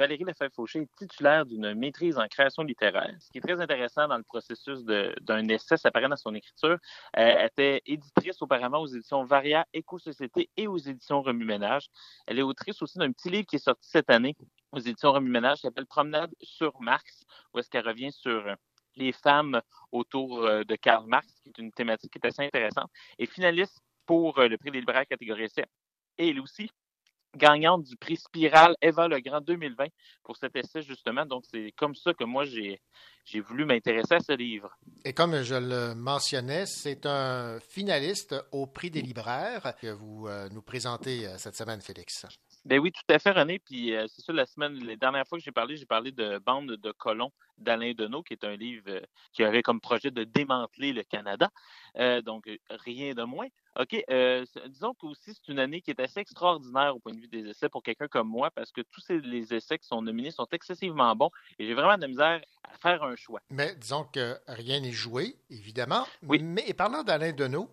[0.00, 3.14] Valérie Lefebvre-Fauché est titulaire d'une maîtrise en création littéraire.
[3.20, 6.70] Ce qui est très intéressant dans le processus d'un essai, ça paraît dans son écriture.
[6.70, 6.78] Euh,
[7.16, 11.90] elle était éditrice auparavant aux éditions Varia, Éco-Société et aux éditions Remue-Ménage.
[12.26, 14.34] Elle est autrice aussi d'un petit livre qui est sorti cette année
[14.72, 18.56] aux éditions Remue-Ménage qui s'appelle Promenade sur Marx, où est-ce qu'elle revient sur
[18.96, 19.60] les femmes
[19.92, 23.78] autour euh, de Karl Marx, qui est une thématique qui est assez intéressante, et finaliste
[24.06, 25.66] pour euh, le prix des libraires catégorie essai.
[26.16, 26.70] Et elle aussi
[27.36, 29.86] gagnante du prix Spirale Eva Legrand 2020
[30.24, 31.26] pour cet essai, justement.
[31.26, 32.80] Donc, c'est comme ça que moi, j'ai
[33.24, 34.76] j'ai voulu m'intéresser à ce livre.
[35.04, 40.48] Et comme je le mentionnais, c'est un finaliste au prix des libraires que vous euh,
[40.50, 42.26] nous présentez euh, cette semaine, Félix.
[42.66, 43.58] Ben oui, tout à fait, René.
[43.58, 46.38] Puis euh, c'est ça, la semaine, les dernières fois que j'ai parlé, j'ai parlé de
[46.38, 49.00] Bande de colons d'Alain Deneau, qui est un livre euh,
[49.32, 51.50] qui avait comme projet de démanteler le Canada.
[51.96, 53.46] Euh, donc, rien de moins.
[53.78, 54.04] OK,
[54.68, 57.68] disons qu'aussi, c'est une année qui est assez extraordinaire au point de vue des essais
[57.68, 61.14] pour quelqu'un comme moi, parce que tous ces, les essais qui sont nominés sont excessivement
[61.14, 63.40] bons et j'ai vraiment de la misère à faire un choix.
[63.48, 66.04] Mais disons que rien n'est joué, évidemment.
[66.22, 67.70] Mais et parlant d'Alain Deneau,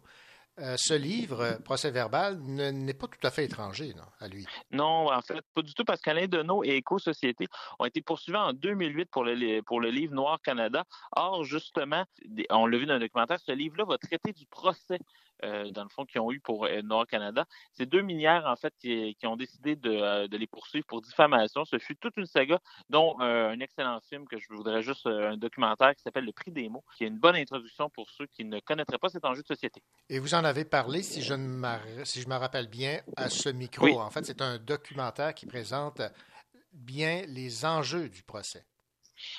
[0.59, 4.45] euh, ce livre, euh, Procès verbal, ne- n'est pas tout à fait étranger à lui.
[4.71, 7.47] Non, en fait, pas du tout, parce qu'Alain Deneau et Éco-Société
[7.79, 10.84] ont été poursuivis en 2008 pour le, pour le livre Noir Canada.
[11.15, 12.03] Or, justement,
[12.49, 14.99] on l'a vu dans le documentaire, ce livre-là va traiter du procès,
[15.43, 17.45] euh, dans le fond, qu'ils ont eu pour euh, Noir Canada.
[17.73, 21.01] C'est deux minières, en fait, qui, qui ont décidé de, euh, de les poursuivre pour
[21.01, 21.65] diffamation.
[21.65, 22.59] Ce fut toute une saga,
[22.89, 26.31] dont euh, un excellent film que je voudrais juste, euh, un documentaire qui s'appelle Le
[26.31, 29.26] prix des mots, qui est une bonne introduction pour ceux qui ne connaîtraient pas cet
[29.26, 29.81] enjeu de société.
[30.09, 33.30] Et vous en avez parlé, si je, ne m'ar- si je me rappelle bien, à
[33.30, 33.85] ce micro.
[33.85, 33.93] Oui.
[33.93, 36.01] En fait, c'est un documentaire qui présente
[36.73, 38.65] bien les enjeux du procès.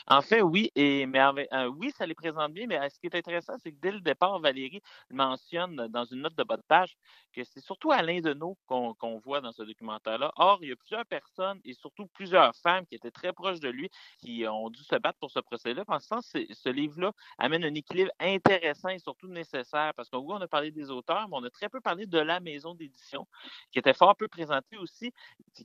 [0.07, 1.21] En fait, oui, et mais
[1.53, 3.93] euh, oui, ça les présente bien, mais euh, ce qui est intéressant, c'est que dès
[3.93, 6.97] le départ, Valérie mentionne dans une note de bas de page
[7.33, 10.33] que c'est surtout Alain Deneau qu'on qu'on voit dans ce documentaire-là.
[10.37, 13.69] Or, il y a plusieurs personnes et surtout plusieurs femmes qui étaient très proches de
[13.69, 15.85] lui qui ont dû se battre pour ce procès-là.
[15.89, 20.41] En ce ce livre-là amène un équilibre intéressant et surtout nécessaire parce qu'en gros, on
[20.41, 23.27] a parlé des auteurs, mais on a très peu parlé de la maison d'édition
[23.73, 25.13] qui était fort peu présentée aussi,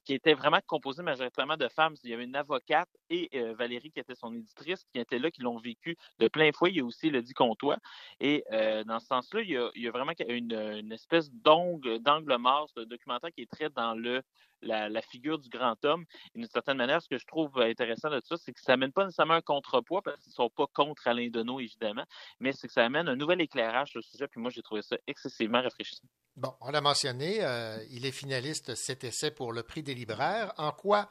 [0.05, 1.95] qui était vraiment composée majoritairement de femmes.
[2.03, 5.31] Il y avait une avocate et euh, Valérie qui était son éditrice, qui étaient là,
[5.31, 6.69] qui l'ont vécu de plein fouet.
[6.71, 7.77] Il y a aussi le dit Comtois.
[8.19, 12.69] Et euh, dans ce sens-là, il y a, vraiment une, une espèce d'ongle, d'angle mort,
[12.75, 14.21] ce documentaire qui est très dans le
[14.63, 16.05] la, la figure du grand homme.
[16.33, 18.91] Et d'une certaine manière, ce que je trouve intéressant de ça, c'est que ça amène
[18.91, 22.05] pas nécessairement un contrepoids, parce qu'ils ne sont pas contre Alain Deneau, évidemment,
[22.39, 24.27] mais c'est que ça amène un nouvel éclairage sur le sujet.
[24.27, 26.07] Puis moi, j'ai trouvé ça excessivement rafraîchissant.
[26.35, 30.53] Bon, on l'a mentionné, euh, il est finaliste cet essai pour le prix des libraires.
[30.57, 31.09] En quoi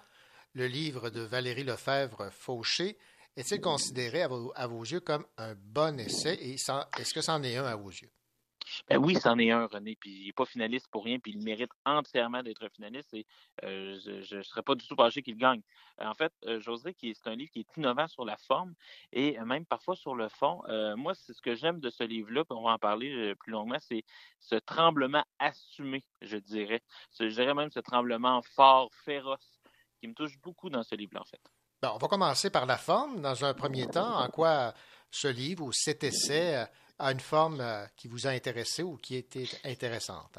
[0.54, 2.96] le livre de Valérie Lefebvre, Fauché,
[3.36, 7.64] est-il considéré à vos, yeux comme un bon essai et est-ce que c'en est un
[7.64, 8.10] à vos yeux?
[8.88, 11.42] Ben oui, c'en est un, René, puis il n'est pas finaliste pour rien, puis il
[11.42, 13.26] mérite entièrement d'être finaliste et
[13.64, 15.62] euh, je ne serais pas du tout fâché qu'il gagne.
[16.00, 18.74] Euh, En fait, euh, que c'est un livre qui est innovant sur la forme
[19.12, 20.62] et euh, même parfois sur le fond.
[20.96, 23.78] Moi, c'est ce que j'aime de ce livre-là, puis on va en parler plus longuement,
[23.80, 24.04] c'est
[24.40, 26.82] ce tremblement assumé, je dirais.
[27.18, 29.61] Je dirais même ce tremblement fort, féroce,
[30.02, 31.40] qui me touche beaucoup dans ce livre-là, en fait.
[31.80, 33.22] Bon, on va commencer par la forme.
[33.22, 34.74] Dans un premier temps, en quoi
[35.10, 36.64] ce livre ou cet essai euh,
[36.98, 40.38] a une forme euh, qui vous a intéressé ou qui était intéressante?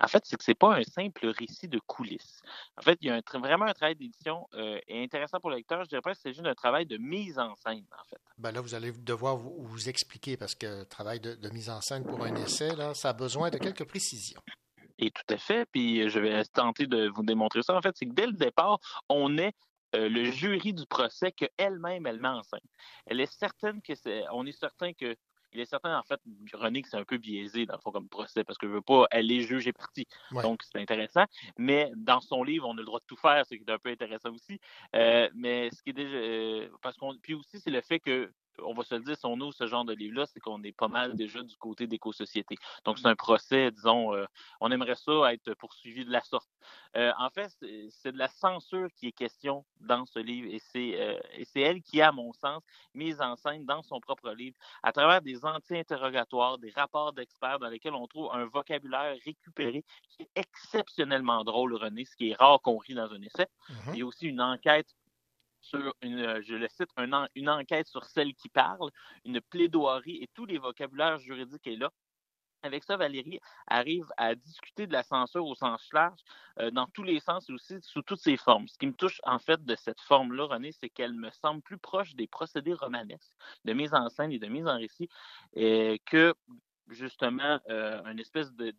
[0.00, 2.40] En fait, c'est que c'est pas un simple récit de coulisses.
[2.78, 5.82] En fait, il y a un vraiment un travail d'édition euh, intéressant pour le lecteur.
[5.82, 8.20] Je dirais pas que c'est juste un travail de mise en scène, en fait.
[8.38, 11.68] Ben là, vous allez devoir vous, vous expliquer parce que le travail de, de mise
[11.68, 14.40] en scène pour un essai, là, ça a besoin de quelques précisions.
[15.02, 15.66] Et tout à fait.
[15.72, 17.74] Puis je vais tenter de vous démontrer ça.
[17.74, 19.52] En fait, c'est que dès le départ, on est
[19.96, 22.60] euh, le jury du procès qu'elle-même, elle met en scène.
[23.06, 24.24] Elle est certaine que c'est.
[24.32, 25.16] On est certain que.
[25.54, 26.18] Il est certain, en fait,
[26.54, 28.80] René, que c'est un peu biaisé, dans le fond, comme procès, parce que je veux
[28.80, 30.06] pas, elle est juge et partie.
[30.30, 30.42] Ouais.
[30.42, 31.26] Donc, c'est intéressant.
[31.58, 33.78] Mais dans son livre, on a le droit de tout faire, ce qui est un
[33.78, 34.58] peu intéressant aussi.
[34.96, 36.16] Euh, mais ce qui est déjà.
[36.16, 37.14] euh, parce qu'on.
[37.18, 38.32] Puis aussi, c'est le fait que.
[38.64, 40.72] On va se le dire, si on ouvre ce genre de livre-là, c'est qu'on est
[40.72, 42.56] pas mal déjà du côté d'éco-société.
[42.84, 44.24] Donc, c'est un procès, disons, euh,
[44.60, 46.48] on aimerait ça être poursuivi de la sorte.
[46.96, 47.50] Euh, en fait,
[47.90, 51.60] c'est de la censure qui est question dans ce livre et c'est euh, et c'est
[51.60, 52.62] elle qui, à mon sens,
[52.94, 57.68] mise en scène dans son propre livre à travers des anti-interrogatoires, des rapports d'experts dans
[57.68, 62.60] lesquels on trouve un vocabulaire récupéré qui est exceptionnellement drôle, René, ce qui est rare
[62.60, 63.46] qu'on rit dans un essai.
[63.92, 64.88] Il y a aussi une enquête
[65.62, 66.90] sur une, euh, je le cite,
[67.34, 68.90] une enquête sur celle qui parle,
[69.24, 71.90] une plaidoirie et tous les vocabulaires juridiques est là.
[72.64, 76.20] Avec ça, Valérie arrive à discuter de la censure au sens large,
[76.60, 78.68] euh, dans tous les sens et aussi sous toutes ses formes.
[78.68, 81.78] Ce qui me touche en fait de cette forme-là, René, c'est qu'elle me semble plus
[81.78, 83.34] proche des procédés romanesques
[83.64, 85.08] de mise en scène et de mise en récit
[85.54, 86.34] que
[86.92, 88.72] justement euh, une espèce de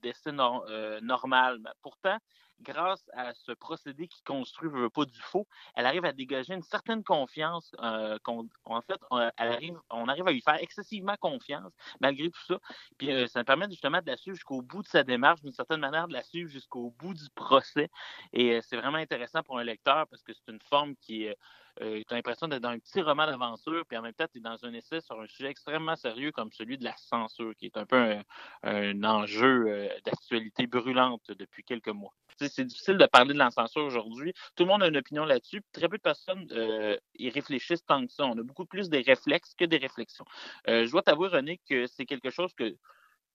[0.69, 1.59] euh, normal.
[1.81, 2.17] Pourtant,
[2.63, 7.03] grâce à ce procédé qui construit pas du faux, elle arrive à dégager une certaine
[7.03, 7.75] confiance.
[7.81, 8.17] euh,
[8.65, 12.59] en fait, on, arrive, à lui faire excessivement confiance malgré tout ça.
[12.97, 15.79] Puis euh, ça permet justement de la suivre jusqu'au bout de sa démarche, d'une certaine
[15.79, 17.89] manière, de la suivre jusqu'au bout du procès.
[18.31, 21.37] Et euh, c'est vraiment intéressant pour un lecteur parce que c'est une forme qui est
[21.81, 24.37] euh, tu as l'impression d'être dans un petit roman d'aventure, puis en même temps, tu
[24.37, 27.65] es dans un essai sur un sujet extrêmement sérieux comme celui de la censure, qui
[27.65, 28.17] est un peu
[28.63, 32.13] un, enjeu euh, d'actualité brûlante depuis quelques mois.
[32.37, 34.33] C'est difficile de parler de la censure aujourd'hui.
[34.55, 35.61] Tout le monde a une opinion là-dessus.
[35.71, 38.25] Très peu de personnes euh, y réfléchissent tant que ça.
[38.25, 40.25] On a beaucoup plus des réflexes que des réflexions.
[40.67, 42.75] Je dois t'avouer, René, que c'est quelque chose que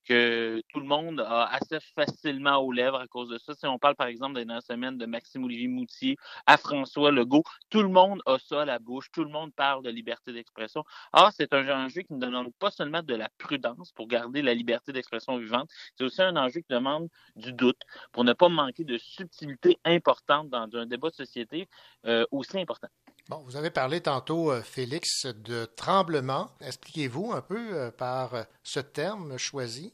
[0.04, 3.54] que tout le monde a assez facilement aux lèvres à cause de ça.
[3.54, 6.16] Si on parle, par exemple, des dernières semaines de Maxime-Olivier Moutier
[6.46, 9.82] à François Legault, tout le monde a ça à la bouche, tout le monde parle
[9.82, 10.84] de liberté d'expression.
[11.12, 14.54] Or, c'est un enjeu qui ne demande pas seulement de la prudence pour garder la
[14.54, 17.80] liberté d'expression vivante, c'est aussi un enjeu qui demande du doute
[18.12, 21.68] pour ne pas manquer de subtilité importante dans un débat de société
[22.06, 22.88] euh, aussi important.
[23.28, 26.50] Bon, vous avez parlé tantôt, euh, Félix, de tremblement.
[26.62, 29.92] Expliquez-vous un peu euh, par euh, ce terme choisi?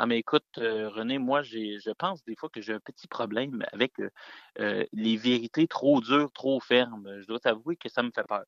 [0.00, 3.66] Ah, mais écoute, euh, René, moi, je pense des fois que j'ai un petit problème
[3.72, 4.10] avec euh,
[4.60, 7.20] euh, les vérités trop dures, trop fermes.
[7.20, 8.44] Je dois t'avouer que ça me fait peur.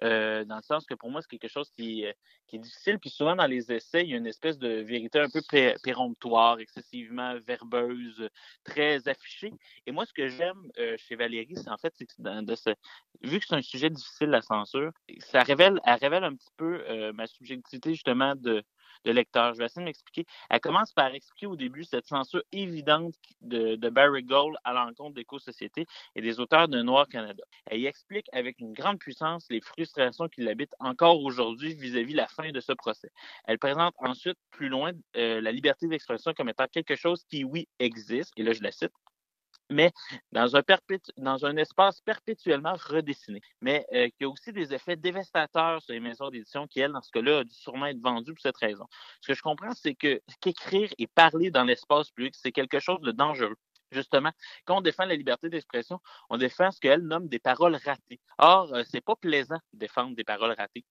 [0.00, 2.04] Dans le sens que pour moi, c'est quelque chose qui,
[2.48, 2.98] qui est difficile.
[2.98, 5.76] Puis souvent, dans les essais, il y a une espèce de vérité un peu pé-
[5.84, 8.28] péremptoire, excessivement verbeuse,
[8.64, 9.52] très affichée.
[9.86, 10.60] Et moi, ce que j'aime
[10.96, 11.94] chez Valérie, c'est en fait,
[13.22, 17.12] vu que c'est un sujet difficile, la censure, ça révèle, elle révèle un petit peu
[17.12, 18.64] ma subjectivité, justement, de,
[19.04, 19.54] de lecteur.
[19.54, 20.26] Je vais essayer de m'expliquer.
[20.50, 25.14] Elle commence par expliquer au début cette censure évidente de, de Barry Gold à l'encontre
[25.14, 27.42] d'éco-société et des auteurs de Noir Canada.
[27.66, 32.26] Elle y explique avec une grande puissance les frustrations qui l'habitent encore aujourd'hui vis-à-vis la
[32.26, 33.10] fin de ce procès.
[33.44, 37.68] Elle présente ensuite plus loin euh, la liberté d'expression comme étant quelque chose qui, oui,
[37.78, 38.92] existe, et là je la cite,
[39.70, 39.92] mais
[40.32, 40.56] dans
[41.44, 46.30] un, espace perpétuellement redessiné, mais euh, qui a aussi des effets dévastateurs sur les maisons
[46.30, 48.86] d'édition qui, elles, dans ce cas-là, a dû sûrement être vendues pour cette raison.
[49.20, 53.00] Ce que je comprends, c'est que qu'écrire et parler dans l'espace public, c'est quelque chose
[53.00, 53.56] de dangereux.
[53.90, 54.32] Justement,
[54.66, 58.20] quand on défend la liberté d'expression, on défend ce qu'elle nomme des paroles ratées.
[58.36, 60.84] Or, euh, c'est pas plaisant de défendre des paroles ratées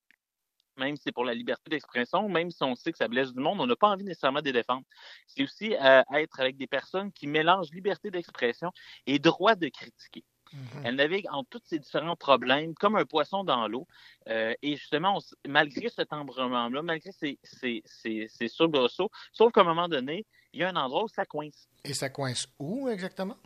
[0.77, 3.39] même si c'est pour la liberté d'expression, même si on sait que ça blesse du
[3.39, 4.83] monde, on n'a pas envie nécessairement de les défendre.
[5.27, 8.71] C'est aussi euh, être avec des personnes qui mélangent liberté d'expression
[9.05, 10.23] et droit de critiquer.
[10.83, 13.87] Elle navigue entre tous ces différents problèmes comme un poisson dans l'eau.
[14.29, 19.65] Euh, et justement, on malgré cet embrumement-là, malgré ces, ces, ces, ces sauf qu'à un
[19.65, 21.67] moment donné, il y a un endroit où ça coince.
[21.83, 23.37] Et ça coince où exactement?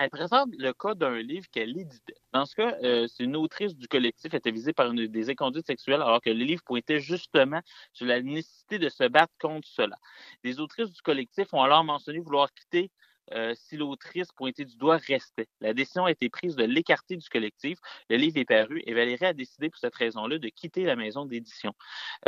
[0.00, 2.16] Elle présente le cas d'un livre qu'elle éditait.
[2.32, 5.66] Dans ce cas, euh, c'est une autrice du collectif était visée par une, des inconduites
[5.66, 7.60] sexuelles, alors que le livre pointait justement
[7.92, 9.96] sur la nécessité de se battre contre cela.
[10.42, 12.90] Les autrices du collectif ont alors mentionné vouloir quitter
[13.32, 15.48] euh, si l'autrice pointée du doigt restait.
[15.60, 17.78] La décision a été prise de l'écarter du collectif.
[18.08, 21.24] Le livre est paru et Valérie a décidé pour cette raison-là de quitter la maison
[21.24, 21.72] d'édition.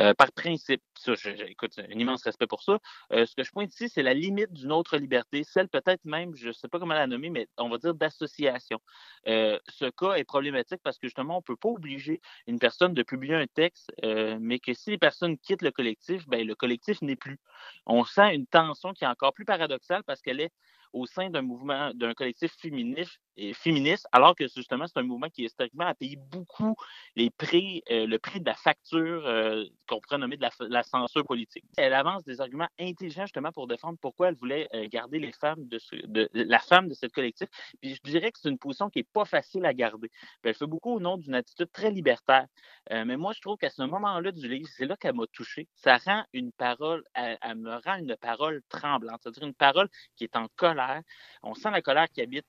[0.00, 2.78] Euh, par principe, ça, je- je- un immense respect pour ça.
[3.12, 6.34] Euh, ce que je pointe ici, c'est la limite d'une autre liberté, celle peut-être même,
[6.36, 8.80] je ne sais pas comment la nommer, mais on va dire d'association.
[9.26, 13.02] Ce cas est problématique parce que justement, on ne peut pas obliger une personne de
[13.02, 13.92] publier un texte,
[14.40, 17.38] mais que si les personnes quittent le collectif, ben, le collectif n'est plus.
[17.86, 20.52] On sent une tension qui est encore plus paradoxale parce qu'elle est
[20.92, 23.18] au sein d'un mouvement, d'un collectif féministe,
[23.54, 26.74] féministe, alors que justement, c'est un mouvement qui historiquement a payé beaucoup
[27.16, 30.82] les prix, euh, le prix de la facture euh, qu'on pourrait nommer de la, la
[30.82, 31.64] censure politique.
[31.76, 35.66] Elle avance des arguments intelligents justement pour défendre pourquoi elle voulait euh, garder les femmes
[35.66, 37.48] de, ce- de, la femme de ce collectif.
[37.80, 40.08] Puis je dirais que c'est une position qui est pas facile à garder.
[40.08, 42.46] Puis elle fait beaucoup au nom d'une attitude très libertaire.
[42.90, 45.68] Euh, mais moi, je trouve qu'à ce moment-là du livre, c'est là qu'elle m'a touché.
[45.74, 50.36] Ça rend une parole, elle me rend une parole tremblante, c'est-à-dire une parole qui est
[50.36, 51.00] en colère.
[51.42, 52.46] On sent la colère qui habite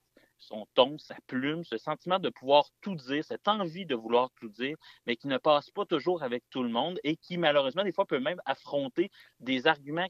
[0.48, 4.50] son ton, sa plume, ce sentiment de pouvoir tout dire, cette envie de vouloir tout
[4.50, 7.94] dire, mais qui ne passe pas toujours avec tout le monde et qui, malheureusement, des
[7.94, 9.10] fois, peut même affronter
[9.40, 10.08] des arguments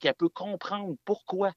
[0.00, 1.52] qu'elle peut comprendre pourquoi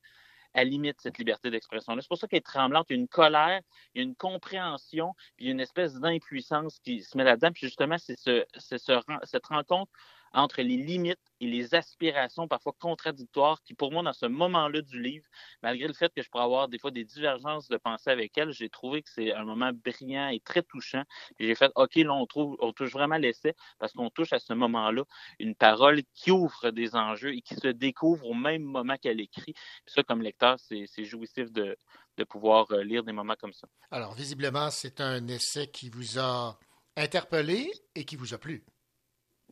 [0.54, 2.02] elle limite cette liberté d'expression-là.
[2.02, 2.88] C'est pour ça qu'elle est tremblante.
[2.90, 3.62] Il y a une colère,
[3.94, 7.52] il y a une compréhension, puis une espèce d'impuissance qui se met là-dedans.
[7.52, 9.92] Puis justement, c'est ce, cette rencontre
[10.34, 15.02] entre les limites et les aspirations parfois contradictoires qui, pour moi, dans ce moment-là du
[15.02, 15.26] livre,
[15.62, 18.52] malgré le fait que je pourrais avoir des fois des divergences de pensée avec elle,
[18.52, 21.04] j'ai trouvé que c'est un moment brillant et très touchant.
[21.40, 25.04] J'ai fait, OK, là, on, touche vraiment l'essai parce qu'on touche à ce moment-là
[25.40, 29.54] une parole qui ouvre des enjeux et qui se découvre au même moment qu'elle écrit.
[29.54, 31.78] Puis ça, comme lecteur, c'est jouissif de,
[32.18, 33.68] de pouvoir euh, lire des moments comme ça.
[33.92, 36.58] Alors, visiblement, c'est un essai qui vous a
[36.96, 38.66] interpellé et qui vous a plu.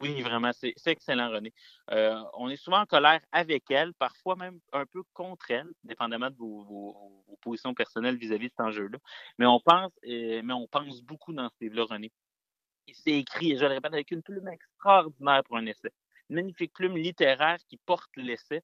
[0.02, 1.54] Oui, vraiment, c'est excellent, René.
[1.92, 6.30] Euh, on est souvent en colère avec elle, parfois même un peu contre elle, dépendamment
[6.30, 8.98] de vos, vos- vos positions personnelles vis-à-vis de cet enjeu-là.
[9.40, 12.12] Mais on pense, euh, mais on pense beaucoup dans ce livre-là, René.
[12.94, 15.92] C'est écrit, et je le répète, avec une plume extraordinaire pour un essai.
[16.30, 18.64] Une magnifique plume littéraire qui porte l'essai.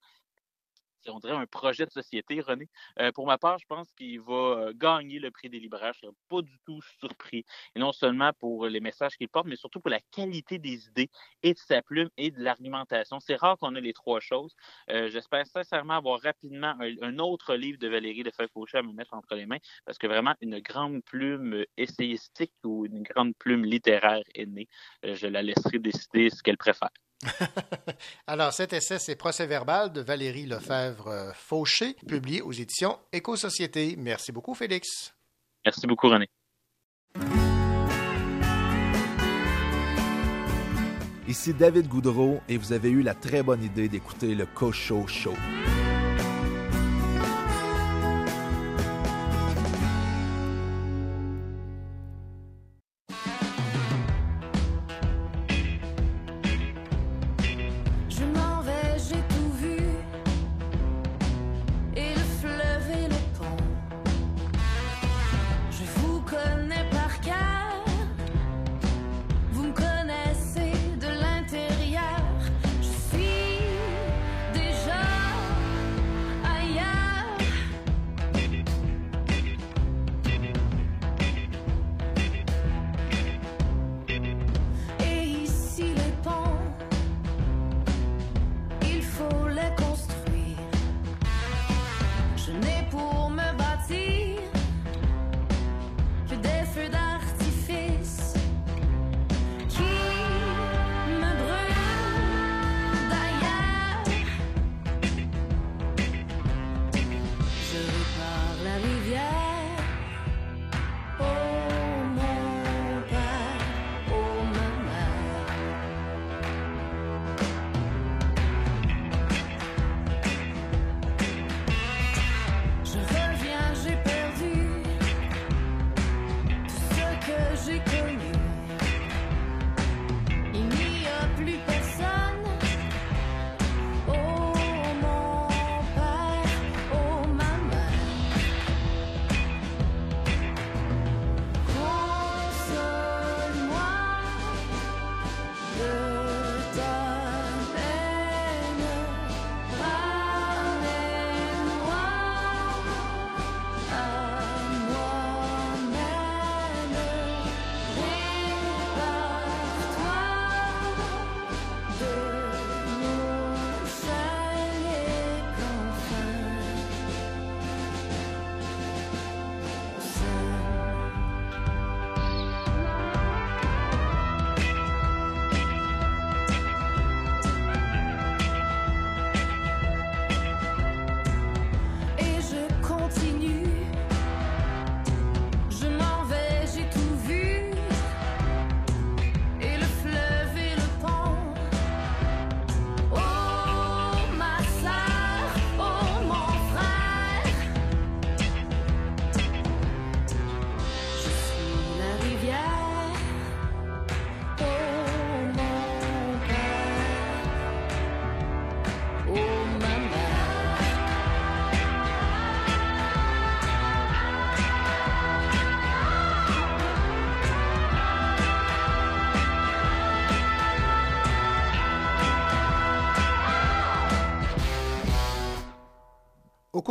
[1.08, 2.70] On dirait un projet de société, René.
[3.00, 5.94] Euh, pour ma part, je pense qu'il va euh, gagner le prix des libraires.
[5.94, 7.46] Je ne serais pas du tout surpris.
[7.76, 11.10] Et non seulement pour les messages qu'il porte, mais surtout pour la qualité des idées
[11.44, 13.20] et de sa plume et de l'argumentation.
[13.20, 14.56] C'est rare qu'on ait les trois choses.
[14.90, 19.36] Euh, J'espère sincèrement avoir rapidement un, autre livre de Valérie Lefebvre-Fauché à me mettre entre
[19.36, 24.46] les mains, parce que vraiment, une grande plume essayistique ou une grande plume littéraire est
[24.46, 24.68] née.
[25.04, 26.90] Je la laisserai décider ce qu'elle préfère.
[28.28, 33.96] Alors, cet essai, c'est Procès-verbal de Valérie Lefebvre-Fauché, publié aux éditions Éco-Société.
[33.98, 35.14] Merci beaucoup, Félix.
[35.66, 36.28] Merci beaucoup, René.
[41.28, 45.36] Ici David Goudreau et vous avez eu la très bonne idée d'écouter le Cocho Show.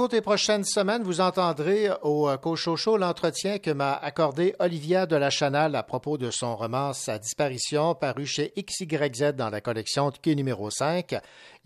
[0.00, 5.14] Cours des prochaines semaines, vous entendrez au euh, Cochocho l'entretien que m'a accordé Olivia de
[5.14, 10.10] la Chanal à propos de son roman Sa disparition, paru chez XYZ dans la collection
[10.10, 11.16] Quai numéro 5.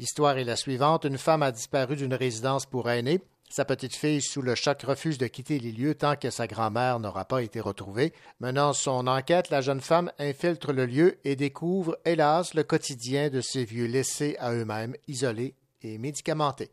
[0.00, 1.04] L'histoire est la suivante.
[1.04, 3.20] Une femme a disparu d'une résidence pour aînés.
[3.48, 6.98] Sa petite fille, sous le choc, refuse de quitter les lieux tant que sa grand-mère
[6.98, 8.12] n'aura pas été retrouvée.
[8.40, 13.40] Menant son enquête, la jeune femme infiltre le lieu et découvre, hélas, le quotidien de
[13.40, 16.72] ces vieux laissés à eux-mêmes, isolés et médicamentés.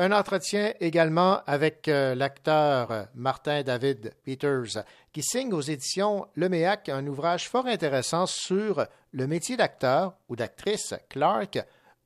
[0.00, 7.04] Un entretien également avec euh, l'acteur Martin David Peters, qui signe aux éditions Leméac un
[7.08, 11.58] ouvrage fort intéressant sur le métier d'acteur ou d'actrice Clark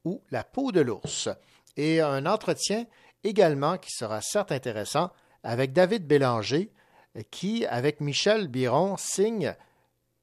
[0.06, 1.28] ou la peau de l'ours.
[1.76, 2.86] Et un entretien
[3.24, 5.10] également qui sera certes intéressant
[5.42, 6.72] avec David Bélanger,
[7.30, 9.54] qui, avec Michel Biron, signe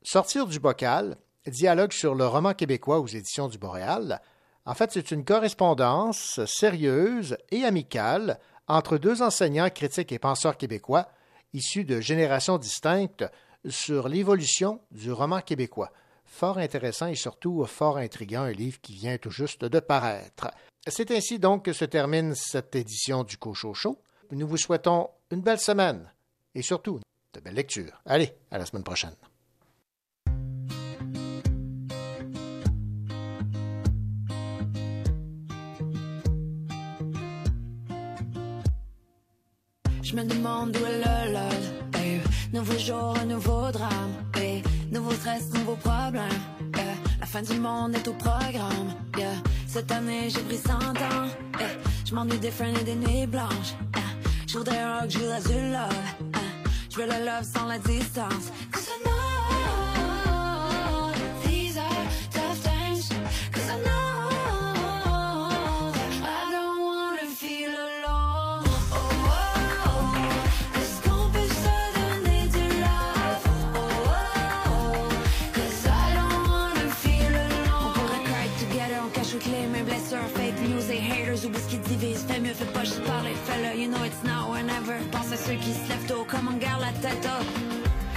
[0.01, 4.21] Sortir du bocal, dialogue sur le roman québécois aux éditions du Boréal.
[4.65, 11.07] En fait, c'est une correspondance sérieuse et amicale entre deux enseignants, critiques et penseurs québécois
[11.53, 13.25] issus de générations distinctes
[13.67, 15.91] sur l'évolution du roman québécois.
[16.25, 20.51] Fort intéressant et surtout fort intriguant, un livre qui vient tout juste de paraître.
[20.87, 23.99] C'est ainsi donc que se termine cette édition du Cochocho.
[24.31, 26.11] Nous vous souhaitons une belle semaine
[26.53, 26.99] et surtout
[27.33, 27.99] de belles lectures.
[28.05, 29.15] Allez, à la semaine prochaine.
[40.09, 42.01] Je me demande où est le lol.
[42.03, 42.19] eh.
[42.51, 44.13] Nouveau jour, un nouveau drame.
[44.41, 44.63] eh.
[44.91, 46.23] Nouveau stress, nouveau problème.
[46.77, 47.19] eh.
[47.19, 48.95] La fin du monde est au programme.
[49.19, 49.33] yeah.
[49.67, 51.29] Cette année, j'ai pris 100 ans.
[52.07, 53.75] Je m'ennuie des friends et des nuits blanches.
[54.47, 56.03] Je voudrais un rock, je voudrais du love.
[56.89, 58.51] Je veux le love sans la distance.
[82.79, 83.77] Pas juste parler, fais-le.
[83.77, 84.95] You know it's now or never.
[85.11, 87.45] Pense à ceux qui se lèvent tôt, comme on garde la tête haute.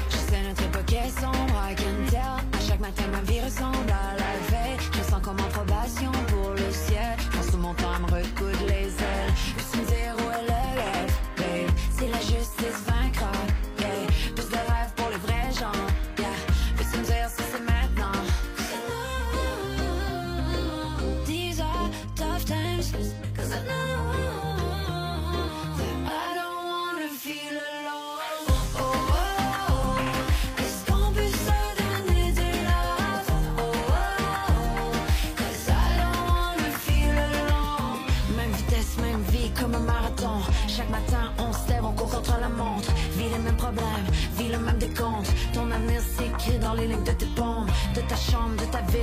[0.09, 2.39] Je sais notre époque est sombre, I can tell.
[2.57, 4.79] À chaque matin, ma vie ressemble à la veille.
[4.93, 7.17] Je sens comme en probation pour le ciel.
[7.19, 8.52] Je pense tout mon temps à me recoudre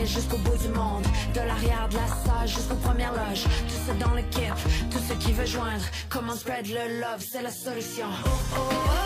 [0.09, 1.05] jusqu'au bout du monde.
[1.33, 3.43] De l'arrière de la salle jusqu'aux premières loges.
[3.43, 4.55] Tout ça dans l'équipe,
[4.91, 5.85] tout ce qui veut joindre.
[6.09, 8.07] Comment spread le love, c'est la solution.
[8.25, 8.59] Oh, oh,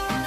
[0.10, 0.23] oh.